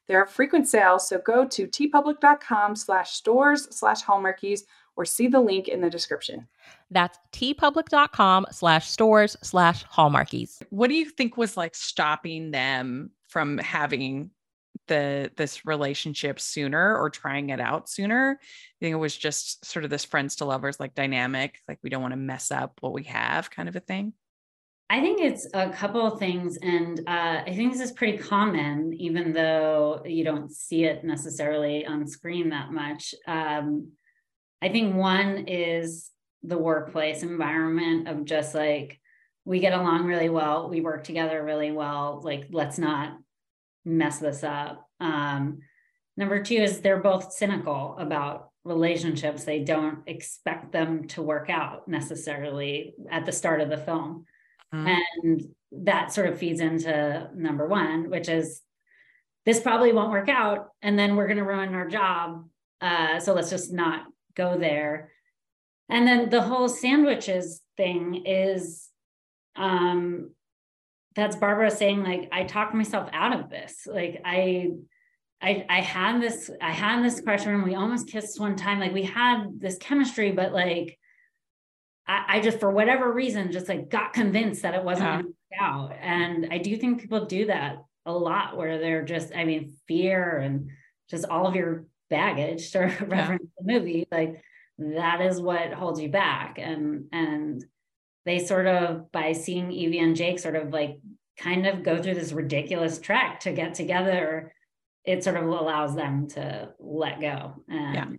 [0.08, 4.62] There are frequent sales, so go to teepublic.com slash stores slash hallmarkies
[4.96, 6.48] or see the link in the description.
[6.89, 10.62] That's teepublic.com slash stores slash hallmarkies.
[10.72, 14.32] What do you think was like stopping them from having
[14.88, 18.39] the this relationship sooner or trying it out sooner?
[18.41, 21.89] I think it was just sort of this friends to lovers like dynamic, like we
[21.89, 24.13] don't want to mess up what we have kind of a thing?
[24.91, 28.91] I think it's a couple of things, and uh, I think this is pretty common,
[28.93, 33.13] even though you don't see it necessarily on screen that much.
[33.28, 33.91] Um,
[34.63, 36.09] I think one is
[36.41, 38.99] the workplace environment of just like
[39.45, 42.22] we get along really well, we work together really well.
[42.24, 43.17] Like let's not
[43.90, 44.88] mess this up.
[45.00, 45.60] Um,
[46.18, 49.44] number two is they're both cynical about relationships.
[49.44, 54.26] They don't expect them to work out necessarily at the start of the film.
[54.74, 54.98] Mm.
[55.24, 58.62] And that sort of feeds into number one, which is
[59.46, 60.70] this probably won't work out.
[60.82, 62.46] And then we're going to ruin our job.
[62.82, 65.12] Uh, so let's just not go there.
[65.90, 68.90] And then the whole sandwiches thing is
[69.56, 70.32] um,
[71.20, 73.88] that's Barbara saying, like, I talked myself out of this.
[73.88, 74.70] Like, I,
[75.41, 78.80] I, I had this, I had this question and we almost kissed one time.
[78.80, 80.97] Like, we had this chemistry, but like,
[82.07, 85.22] I, I just, for whatever reason, just like got convinced that it wasn't yeah.
[85.22, 85.91] going to work out.
[86.01, 90.38] And I do think people do that a lot where they're just, I mean, fear
[90.38, 90.70] and
[91.09, 93.63] just all of your baggage to reference yeah.
[93.65, 94.41] the movie, like
[94.78, 96.57] that is what holds you back.
[96.57, 97.63] And, and,
[98.30, 101.00] they sort of by seeing Evie and Jake sort of like
[101.38, 104.54] kind of go through this ridiculous trek to get together,
[105.04, 107.56] it sort of allows them to let go.
[107.68, 108.10] Yeah.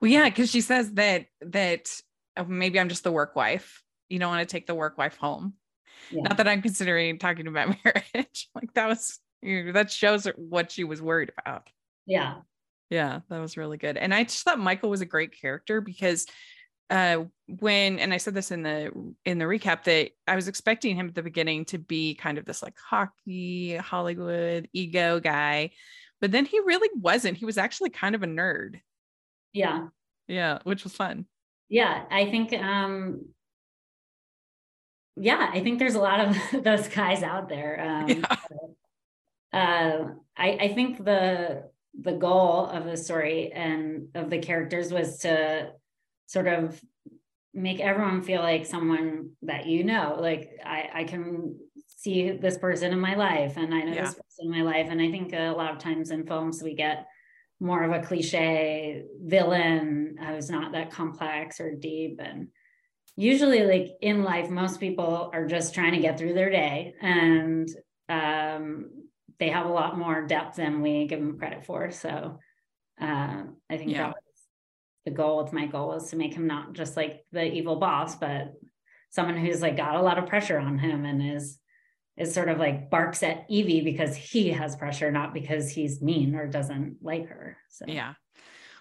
[0.00, 1.90] Well, yeah, because she says that that
[2.36, 3.82] oh, maybe I'm just the work wife.
[4.08, 5.54] You don't want to take the work wife home.
[6.10, 6.22] Yeah.
[6.22, 8.48] Not that I'm considering talking about marriage.
[8.54, 11.68] like that was that shows what she was worried about.
[12.06, 12.34] Yeah.
[12.90, 13.96] Yeah, that was really good.
[13.96, 16.26] And I just thought Michael was a great character because
[16.92, 18.92] uh, when and I said this in the
[19.24, 22.44] in the recap that I was expecting him at the beginning to be kind of
[22.44, 25.70] this like hockey Hollywood ego guy,
[26.20, 27.38] but then he really wasn't.
[27.38, 28.80] He was actually kind of a nerd.
[29.54, 29.88] Yeah.
[30.28, 31.24] Yeah, which was fun.
[31.70, 33.24] Yeah, I think um
[35.16, 37.82] yeah, I think there's a lot of those guys out there.
[37.82, 38.36] Um yeah.
[39.54, 45.18] uh I I think the the goal of the story and of the characters was
[45.20, 45.72] to
[46.32, 46.80] sort of
[47.54, 51.54] make everyone feel like someone that you know like i i can
[51.86, 54.04] see this person in my life and i know yeah.
[54.04, 56.74] this person in my life and i think a lot of times in films we
[56.74, 57.06] get
[57.60, 62.48] more of a cliche villain who's not that complex or deep and
[63.16, 67.68] usually like in life most people are just trying to get through their day and
[68.08, 68.90] um,
[69.38, 72.38] they have a lot more depth than we give them credit for so
[73.00, 74.11] uh, i think yeah.
[75.04, 78.54] The goal with Michael was to make him not just like the evil boss, but
[79.10, 81.58] someone who's like got a lot of pressure on him and is
[82.16, 86.34] is sort of like barks at Evie because he has pressure, not because he's mean
[86.34, 87.56] or doesn't like her.
[87.70, 88.14] So yeah.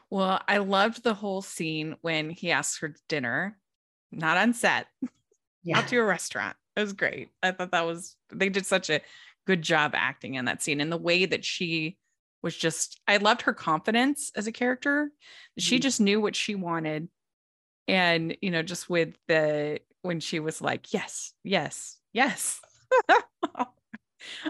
[0.10, 3.58] Well, I loved the whole scene when he asks her dinner,
[4.12, 4.88] not on set,
[5.64, 5.78] yeah.
[5.78, 6.58] out to a restaurant.
[6.76, 7.30] It was great.
[7.42, 9.02] I thought that was they did such a
[9.48, 11.98] good job acting in that scene and the way that she
[12.44, 15.06] was just I loved her confidence as a character.
[15.06, 15.62] Mm-hmm.
[15.62, 17.10] She just knew what she wanted.
[17.88, 22.60] And, you know, just with the when she was like, yes, yes, yes.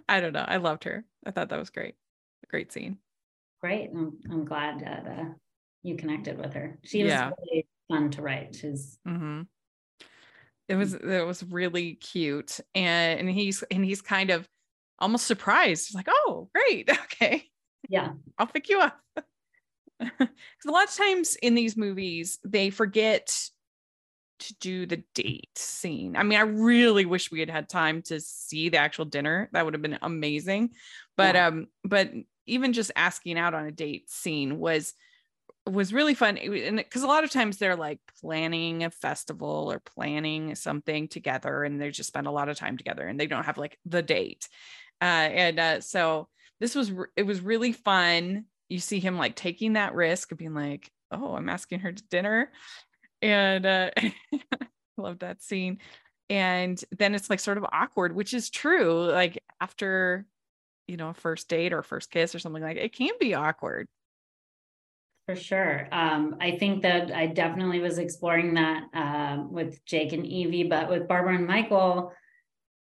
[0.07, 0.45] I don't know.
[0.45, 1.05] I loved her.
[1.25, 1.95] I thought that was great.
[2.43, 2.97] A great scene.
[3.61, 3.89] Great.
[3.95, 5.25] I'm, I'm glad that uh,
[5.83, 6.79] you connected with her.
[6.83, 7.31] She was yeah.
[7.39, 8.55] really fun to write.
[8.55, 9.41] She's mm-hmm.
[10.67, 12.59] it was it was really cute.
[12.73, 14.47] And and he's and he's kind of
[14.99, 15.87] almost surprised.
[15.87, 16.89] He's like, oh, great.
[17.21, 17.50] Okay.
[17.89, 18.13] Yeah.
[18.37, 18.99] I'll pick you up.
[19.99, 23.51] Because a lot of times in these movies, they forget
[24.39, 26.15] to do the date scene.
[26.15, 29.47] I mean, I really wish we had had time to see the actual dinner.
[29.53, 30.71] That would have been amazing.
[31.15, 31.47] But yeah.
[31.47, 32.11] um, but
[32.47, 34.93] even just asking out on a date scene was
[35.69, 39.79] was really fun and because a lot of times they're like planning a festival or
[39.79, 43.45] planning something together and they just spend a lot of time together and they don't
[43.45, 44.49] have like the date
[45.01, 46.27] uh, and uh, so
[46.61, 48.45] this was it was really fun.
[48.69, 52.03] You see him like taking that risk of being like oh i'm asking her to
[52.09, 52.51] dinner.
[53.21, 54.13] And uh I
[54.97, 55.79] love that scene.
[56.29, 60.25] And then it's like sort of awkward which is true like after
[60.87, 63.87] you know a first date or first kiss or something like it can be awkward.
[65.27, 65.87] For sure.
[65.91, 70.89] Um, i think that i definitely was exploring that uh, with jake and evie but
[70.89, 72.13] with barbara and michael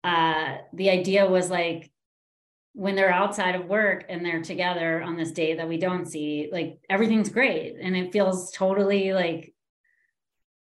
[0.04, 1.90] uh, the idea was like
[2.76, 6.50] when they're outside of work and they're together on this date that we don't see,
[6.52, 7.74] like everything's great.
[7.80, 9.54] And it feels totally like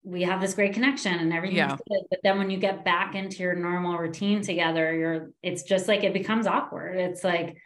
[0.04, 1.78] we have this great connection and everything's yeah.
[1.90, 2.04] good.
[2.12, 6.04] But then when you get back into your normal routine together, you're it's just like
[6.04, 6.96] it becomes awkward.
[6.96, 7.58] It's like,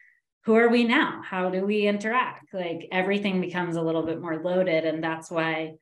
[0.46, 1.22] who are we now?
[1.22, 2.54] How do we interact?
[2.54, 4.86] Like everything becomes a little bit more loaded.
[4.86, 5.74] And that's why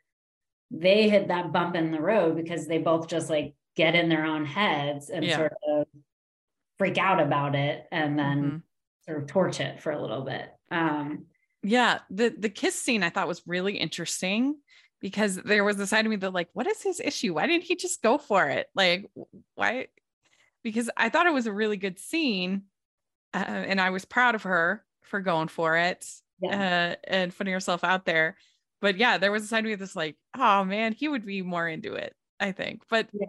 [0.71, 4.25] they hit that bump in the road because they both just like get in their
[4.25, 5.37] own heads and yeah.
[5.37, 5.85] sort of
[6.77, 8.57] freak out about it and then mm-hmm.
[9.05, 10.49] sort of torch it for a little bit.
[10.71, 11.25] Um,
[11.63, 14.55] yeah, the the kiss scene I thought was really interesting
[15.01, 17.35] because there was a side of me that like, what is his issue?
[17.35, 18.67] Why didn't he just go for it?
[18.75, 19.09] Like,
[19.55, 19.87] why?
[20.63, 22.63] Because I thought it was a really good scene,
[23.33, 26.05] uh, and I was proud of her for going for it.
[26.41, 26.93] yeah.
[26.93, 28.37] uh, and putting herself out there.
[28.81, 31.41] But yeah, there was a side of me that's like, oh man, he would be
[31.41, 32.83] more into it, I think.
[32.89, 33.25] But yeah.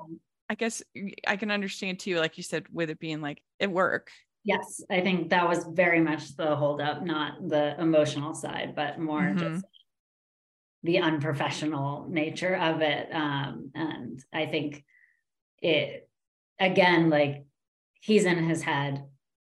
[0.50, 0.82] I guess
[1.26, 4.10] I can understand too, like you said, with it being like at work.
[4.44, 9.20] Yes, I think that was very much the holdup, not the emotional side, but more
[9.20, 9.38] mm-hmm.
[9.38, 9.64] just
[10.84, 13.08] the unprofessional nature of it.
[13.12, 14.84] Um, and I think
[15.60, 16.08] it,
[16.58, 17.44] again, like
[18.00, 19.04] he's in his head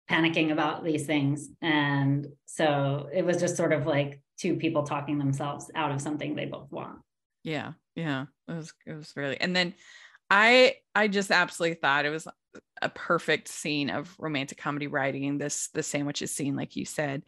[0.08, 1.50] panicking about these things.
[1.60, 6.36] And so it was just sort of like two people talking themselves out of something
[6.36, 7.00] they both want.
[7.42, 7.72] Yeah.
[7.96, 8.26] Yeah.
[8.48, 9.74] It was, it was really, and then
[10.30, 12.26] I, I just absolutely thought it was
[12.82, 17.22] a perfect scene of romantic comedy writing this the sandwiches scene like you said.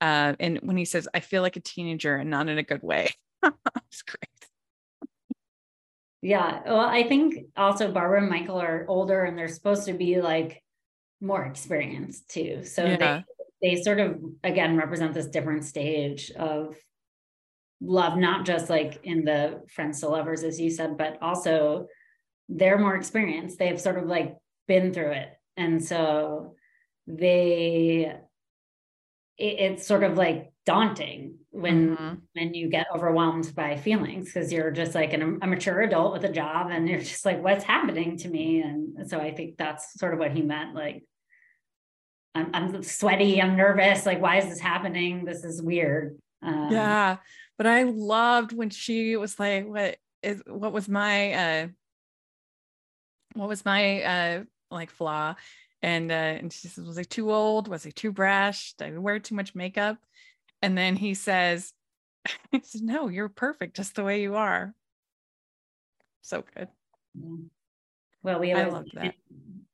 [0.00, 2.82] Uh, and when he says i feel like a teenager and not in a good
[2.82, 3.10] way.
[3.90, 4.28] It's great.
[6.22, 10.20] Yeah well i think also barbara and michael are older and they're supposed to be
[10.20, 10.62] like
[11.20, 12.64] more experienced too.
[12.64, 13.22] So yeah.
[13.62, 16.76] they they sort of again represent this different stage of
[17.80, 21.86] love not just like in the friends to lovers as you said but also
[22.48, 23.58] they're more experienced.
[23.58, 24.36] They've sort of like
[24.66, 25.28] been through it.
[25.56, 26.56] And so
[27.06, 28.12] they
[29.36, 32.14] it, it's sort of like daunting when mm-hmm.
[32.32, 36.24] when you get overwhelmed by feelings because you're just like an, a mature adult with
[36.24, 38.62] a job and you're just like what's happening to me?
[38.62, 41.04] And so i think that's sort of what he meant like
[42.34, 45.24] i'm, I'm sweaty i'm nervous like why is this happening?
[45.24, 46.18] This is weird.
[46.42, 47.16] Um, yeah
[47.58, 51.68] but i loved when she was like what is what was my uh
[53.34, 55.34] what was my uh like flaw.
[55.82, 57.68] And uh, and she says, was I too old?
[57.68, 58.74] Was I too brash?
[58.74, 59.98] Did I wear too much makeup?
[60.62, 61.72] And then he says,
[62.50, 64.74] he says, no, you're perfect just the way you are.
[66.22, 66.68] So good.
[68.22, 69.14] Well, we always, I love that.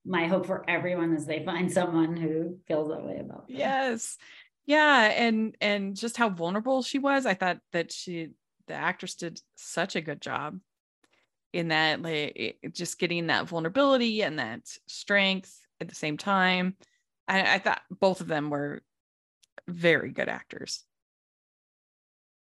[0.04, 3.56] My hope for everyone is they find someone who feels that way about them.
[3.56, 4.18] Yes.
[4.66, 5.04] Yeah.
[5.04, 7.24] And and just how vulnerable she was.
[7.24, 8.30] I thought that she
[8.66, 10.58] the actress did such a good job
[11.52, 16.76] in that like just getting that vulnerability and that strength at the same time.
[17.26, 18.82] I, I thought both of them were
[19.68, 20.84] very good actors.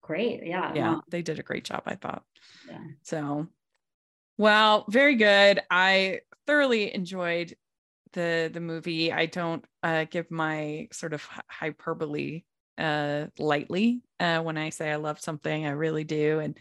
[0.02, 2.24] Great yeah yeah they did a great job i thought.
[2.68, 2.78] Yeah.
[3.02, 3.46] so
[4.38, 5.60] well very good.
[5.70, 7.54] I thoroughly enjoyed
[8.12, 9.12] the the movie.
[9.12, 12.42] I don't uh, give my sort of hyperbole
[12.78, 16.56] uh lightly uh when i say i love something i really do and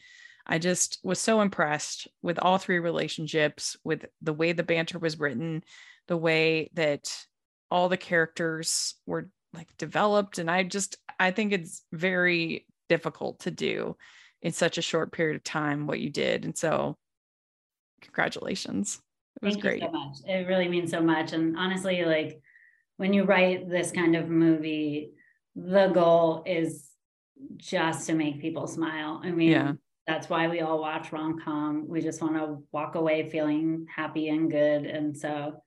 [0.52, 5.20] I just was so impressed with all three relationships, with the way the banter was
[5.20, 5.64] written,
[6.08, 7.16] the way that
[7.70, 10.40] all the characters were like developed.
[10.40, 13.96] And I just, I think it's very difficult to do
[14.42, 16.46] in such a short period of time what you did.
[16.46, 16.98] And so,
[18.02, 19.00] congratulations.
[19.44, 19.82] It was Thank great.
[19.84, 20.18] so much.
[20.26, 21.32] It really means so much.
[21.32, 22.42] And honestly, like
[22.98, 25.12] when you write this kind of movie,
[25.56, 26.90] the goal is
[27.58, 29.22] just to make people smile.
[29.24, 29.74] I mean, yeah
[30.10, 31.88] that's why we all watch rom com.
[31.88, 34.86] We just want to walk away feeling happy and good.
[34.86, 35.62] And so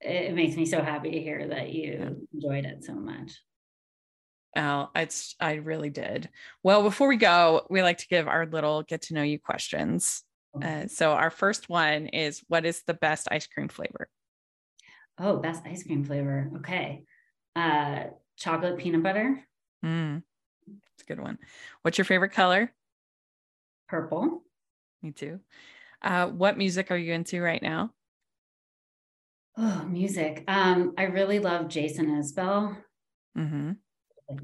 [0.00, 3.40] it, makes me so happy to hear that you enjoyed it so much.
[4.56, 6.28] Oh, it's I really did.
[6.64, 10.24] Well, before we go, we like to give our little get to know you questions.
[10.60, 14.08] Uh, so our first one is what is the best ice cream flavor?
[15.18, 16.50] Oh, best ice cream flavor.
[16.56, 17.04] Okay.
[17.54, 18.04] Uh
[18.36, 19.40] chocolate peanut butter.
[19.84, 20.24] Mm,
[20.66, 21.38] it's a good one.
[21.82, 22.72] What's your favorite color?
[23.94, 24.42] Purple.
[25.04, 25.38] Me too.
[26.02, 27.92] Uh, what music are you into right now?
[29.56, 30.42] Oh, music.
[30.48, 32.76] Um, I really love Jason Isbell.
[33.38, 33.72] Mm-hmm.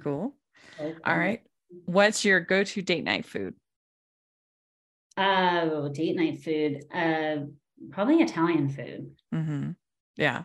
[0.05, 0.37] Cool.
[0.79, 1.41] All right.
[1.87, 3.55] What's your go-to date night food?
[5.17, 6.85] Uh, date night food.
[6.95, 7.47] Uh,
[7.91, 9.17] probably Italian food.
[9.35, 9.71] Mm-hmm.
[10.17, 10.45] Yeah.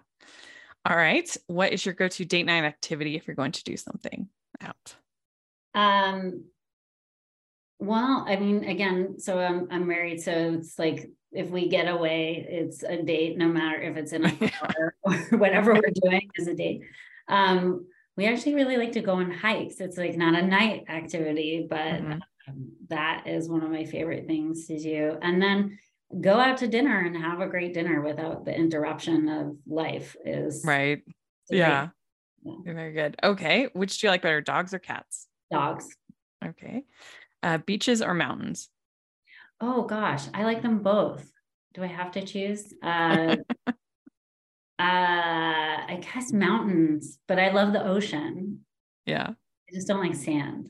[0.84, 1.38] All right.
[1.46, 4.30] What is your go-to date night activity if you're going to do something
[4.60, 4.96] out?
[5.76, 6.46] Um,
[7.80, 12.46] well, I mean, again, so I'm I'm married, so it's like if we get away,
[12.50, 16.48] it's a date, no matter if it's in a car or whatever we're doing is
[16.48, 16.82] a date.
[17.28, 19.82] Um, we actually really like to go on hikes.
[19.82, 22.12] It's like not a night activity, but mm-hmm.
[22.48, 25.18] um, that is one of my favorite things to do.
[25.22, 25.78] And then
[26.22, 30.64] go out to dinner and have a great dinner without the interruption of life is
[30.66, 31.02] right.
[31.50, 31.90] Yeah.
[32.44, 32.54] Yeah.
[32.64, 33.18] Very good.
[33.24, 33.68] Okay.
[33.74, 35.28] Which do you like better, dogs or cats?
[35.52, 35.88] Dogs.
[36.46, 36.84] Okay.
[37.46, 38.70] Uh, beaches or mountains?
[39.62, 41.32] Oh gosh, I like them both.
[41.76, 42.74] Do I have to choose?
[42.84, 43.38] Uh,
[44.78, 44.84] uh,
[45.88, 48.66] I guess mountains, but I love the ocean.
[49.06, 49.30] Yeah.
[49.30, 50.70] I just don't like sand.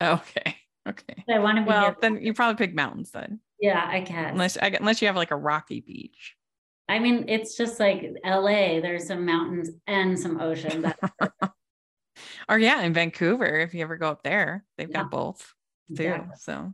[0.00, 0.56] Okay.
[0.88, 1.24] Okay.
[1.28, 1.96] I want to Well, here.
[2.00, 3.40] then you probably pick mountains then.
[3.60, 4.30] Yeah, I can.
[4.30, 6.36] Unless unless you have like a rocky beach.
[6.88, 8.80] I mean, it's just like LA.
[8.80, 10.92] There's some mountains and some ocean.
[12.48, 15.02] Or yeah, in Vancouver, if you ever go up there, they've Yeah.
[15.02, 15.54] got both
[15.96, 16.02] too.
[16.04, 16.36] Exactly.
[16.38, 16.72] So,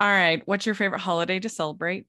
[0.00, 0.42] all right.
[0.46, 2.06] What's your favorite holiday to celebrate?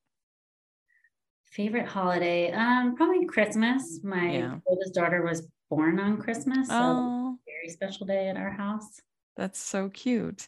[1.45, 2.51] Favorite holiday?
[2.51, 3.99] Um, probably Christmas.
[4.03, 4.57] My Yeah.
[4.67, 9.01] oldest daughter was born on Christmas, so Oh, very special day at our house.
[9.35, 10.47] that's so cute.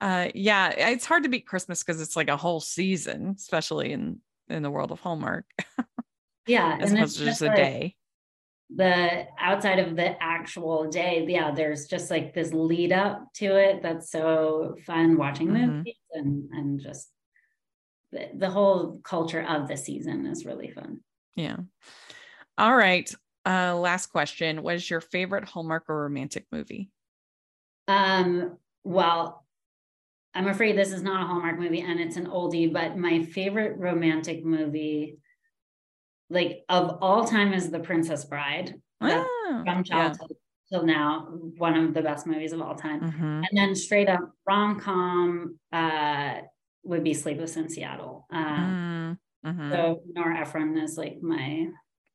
[0.00, 4.20] Uh, yeah, it's hard to beat Christmas because it's like a whole season, especially in
[4.48, 5.46] in the world of Hallmark,
[6.46, 7.96] Yeah, as and opposed to just just a like day.
[8.74, 11.24] The outside of the actual day.
[11.28, 15.76] Yeah, there's just like this lead up to it that's so fun watching Mhm.
[15.76, 17.10] movies and and just
[18.12, 21.00] the, the whole culture of the season is really fun.
[21.34, 21.56] Yeah.
[22.58, 23.12] All right.
[23.44, 24.62] Uh, last question.
[24.62, 26.90] What is your favorite Hallmark or romantic movie?
[27.88, 29.44] Um, well,
[30.34, 33.78] I'm afraid this is not a Hallmark movie and it's an oldie, but my favorite
[33.78, 35.18] romantic movie,
[36.32, 38.74] like of all time, is The Princess Bride.
[39.00, 39.82] That's Ah, from yeah.
[39.82, 40.36] childhood
[40.70, 41.26] till now,
[41.58, 43.00] one of the best movies of all time.
[43.00, 43.44] Mhm.
[43.46, 46.40] And then straight up rom com uh,
[46.84, 48.26] would be Sleepless in Seattle.
[48.32, 49.70] Uh, Mm, mhm.
[49.70, 51.68] So Nora Ephron is like my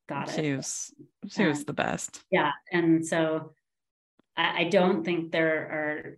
[0.09, 0.35] goddess.
[0.35, 0.93] She was
[1.27, 2.23] she was Um, the best.
[2.31, 3.53] Yeah, and so
[4.35, 6.17] I, I don't think there are.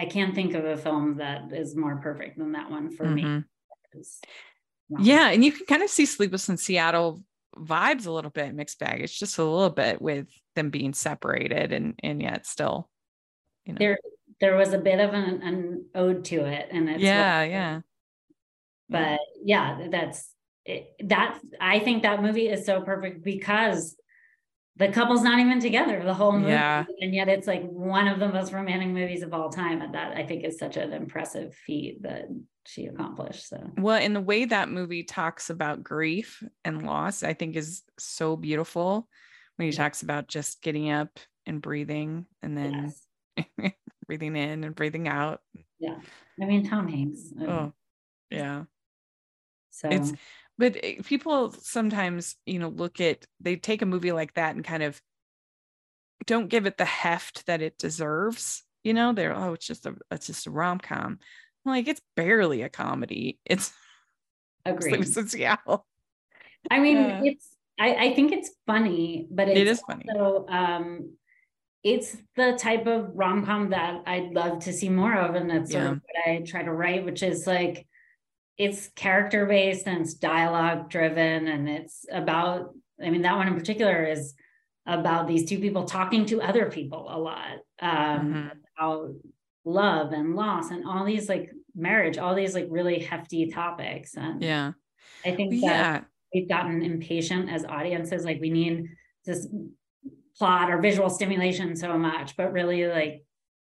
[0.00, 3.44] I can't think of a film that is more perfect than that one for me.
[4.88, 7.22] Yeah, and you can kind of see Sleepless in Seattle
[7.56, 11.94] vibes a little bit mixed baggage, just a little bit with them being separated and
[12.02, 12.88] and yet still,
[13.64, 13.78] you know.
[13.78, 13.98] there
[14.40, 17.80] there was a bit of an, an ode to it, and it's yeah, yeah.
[18.88, 20.30] but yeah that's
[20.64, 23.96] it, that i think that movie is so perfect because
[24.76, 26.84] the couple's not even together the whole movie Yeah.
[27.00, 30.16] and yet it's like one of the most romantic movies of all time and that
[30.16, 32.26] i think is such an impressive feat that
[32.66, 37.32] she accomplished so Well, and the way that movie talks about grief and loss, I
[37.34, 39.08] think is so beautiful
[39.56, 39.84] when he Yeah.
[39.84, 42.92] talks about just getting up and breathing and then
[43.56, 43.72] yes.
[44.06, 45.40] breathing in and breathing out.
[45.78, 45.96] yeah
[46.40, 47.72] i mean tom hanks uh, Oh,
[48.30, 48.64] yeah.
[49.70, 50.12] so it's-
[50.58, 54.64] But eh, people sometimes, you know, look at they take a movie like that and
[54.64, 55.00] kind of
[56.24, 58.64] don't give it the heft that it deserves.
[58.82, 61.18] You know, they're oh, it's just a it's just a rom com.
[61.66, 63.38] Like it's barely a comedy.
[63.44, 63.72] It's
[64.64, 65.86] agreed Seattle.
[66.70, 67.20] i mean Yeah.
[67.24, 67.48] it's
[67.78, 70.06] I, I think it's funny but it's It is funny.
[70.14, 71.12] So um
[71.82, 75.36] it's the type of rom-com that I'd love to see more of.
[75.36, 77.86] And that's sort of what I try to write, which is like
[78.58, 83.54] it's character based and it's dialogue driven and it's about I mean that one in
[83.54, 84.34] particular is
[84.86, 87.58] about these two people talking to other people a lot.
[87.80, 88.50] Um Mhm.
[88.76, 89.10] about
[89.66, 94.16] love and loss and all these like marriage, all these like really hefty topics.
[94.16, 94.72] And Yeah.
[95.26, 96.04] I think that Yeah.
[96.34, 98.86] we've gotten impatient as audiences like we need
[99.26, 99.46] this
[100.38, 103.24] plot or visual stimulation so much but really like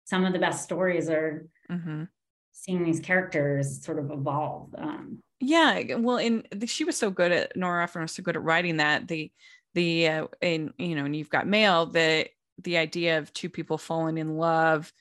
[0.04, 2.04] some of the best stories are hmm
[2.52, 7.30] seeing these characters sort of evolve um Yeah, well, and the- she was so good
[7.32, 9.30] at Nora Ephron was so good at writing that the
[9.74, 12.28] the uh, and you know, and you've got mail the
[12.62, 14.92] the idea of two people falling in love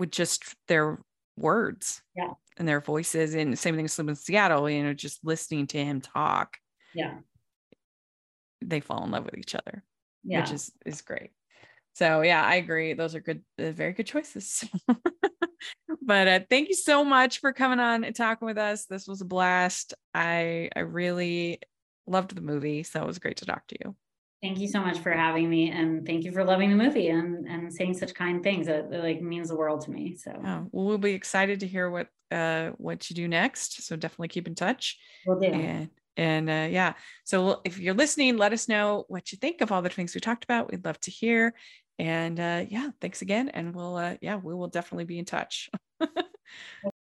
[0.00, 0.98] with just their
[1.36, 2.32] words, Yeah.
[2.56, 4.68] and their voices, and same thing as in Seattle.
[4.68, 6.56] You know, just listening to him talk,
[6.92, 7.18] yeah
[8.62, 9.84] they fall in love with each other,
[10.24, 11.30] yeah which is is great.
[11.94, 12.94] So yeah, I agree.
[12.94, 14.64] Those are good, uh, very good choices.
[16.02, 18.86] but uh, thank you so much for coming on and talking with us.
[18.86, 19.94] This was a blast.
[20.14, 21.60] I I really
[22.06, 23.96] loved the movie, so it was great to talk to you.
[24.42, 27.46] Thank you so much for having me and thank you for loving the movie and
[27.46, 30.66] and saying such kind things it, it, like means the world to me so Oh,
[30.72, 33.82] well, we'll be excited to hear what uh what you do next.
[33.82, 34.98] So definitely keep in touch.
[35.26, 39.38] we'll do And and uh, yeah, so if you're listening, let us know what you
[39.38, 40.70] think of all the things we talked about.
[40.70, 41.54] We'd love to hear.
[41.98, 43.48] And uh, yeah, thanks again.
[43.48, 45.70] And we'll uh, yeah, we will definitely be in touch.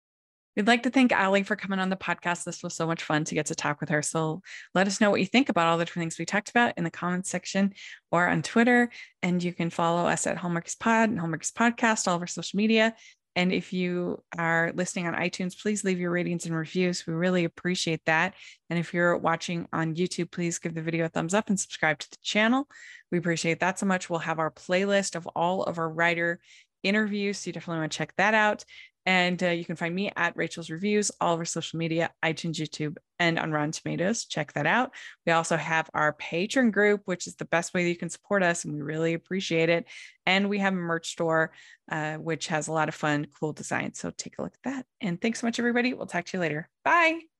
[0.57, 2.45] We'd like to thank Ali for coming on the podcast.
[2.45, 4.03] This was so much fun to get to talk with her.
[4.03, 4.43] So
[4.75, 6.85] let us know what you think about all the different things we talked about in
[6.85, 7.73] the comments section
[8.11, 8.91] or on Twitter.
[9.23, 12.59] And you can follow us at Hallmarkies Pod and Hallmarkies Podcast, all of our social
[12.59, 12.95] media.
[13.35, 17.07] And if you are listening on iTunes, please leave your ratings and reviews.
[17.07, 18.35] We really appreciate that.
[18.69, 21.99] And if you're watching on YouTube, please give the video a thumbs up and subscribe
[22.01, 22.69] to the channel.
[23.11, 24.11] We appreciate that so much.
[24.11, 26.41] We'll have our playlist of all of our writer
[26.83, 27.39] interviews.
[27.39, 28.65] So you definitely want to check that out.
[29.05, 32.97] And uh, you can find me at Rachel's Reviews, all over social media, iTunes, YouTube,
[33.19, 34.25] and on Rotten Tomatoes.
[34.27, 34.93] Check that out.
[35.27, 38.43] We also have our Patreon group, which is the best way that you can support
[38.43, 39.87] us, and we really appreciate it.
[40.27, 41.53] And we have a merch store,
[41.91, 43.99] uh, which has a lot of fun, cool designs.
[43.99, 44.87] So take a look at that.
[45.01, 45.95] And thanks so much, everybody.
[45.95, 46.69] We'll talk to you later.
[46.85, 47.32] Bye.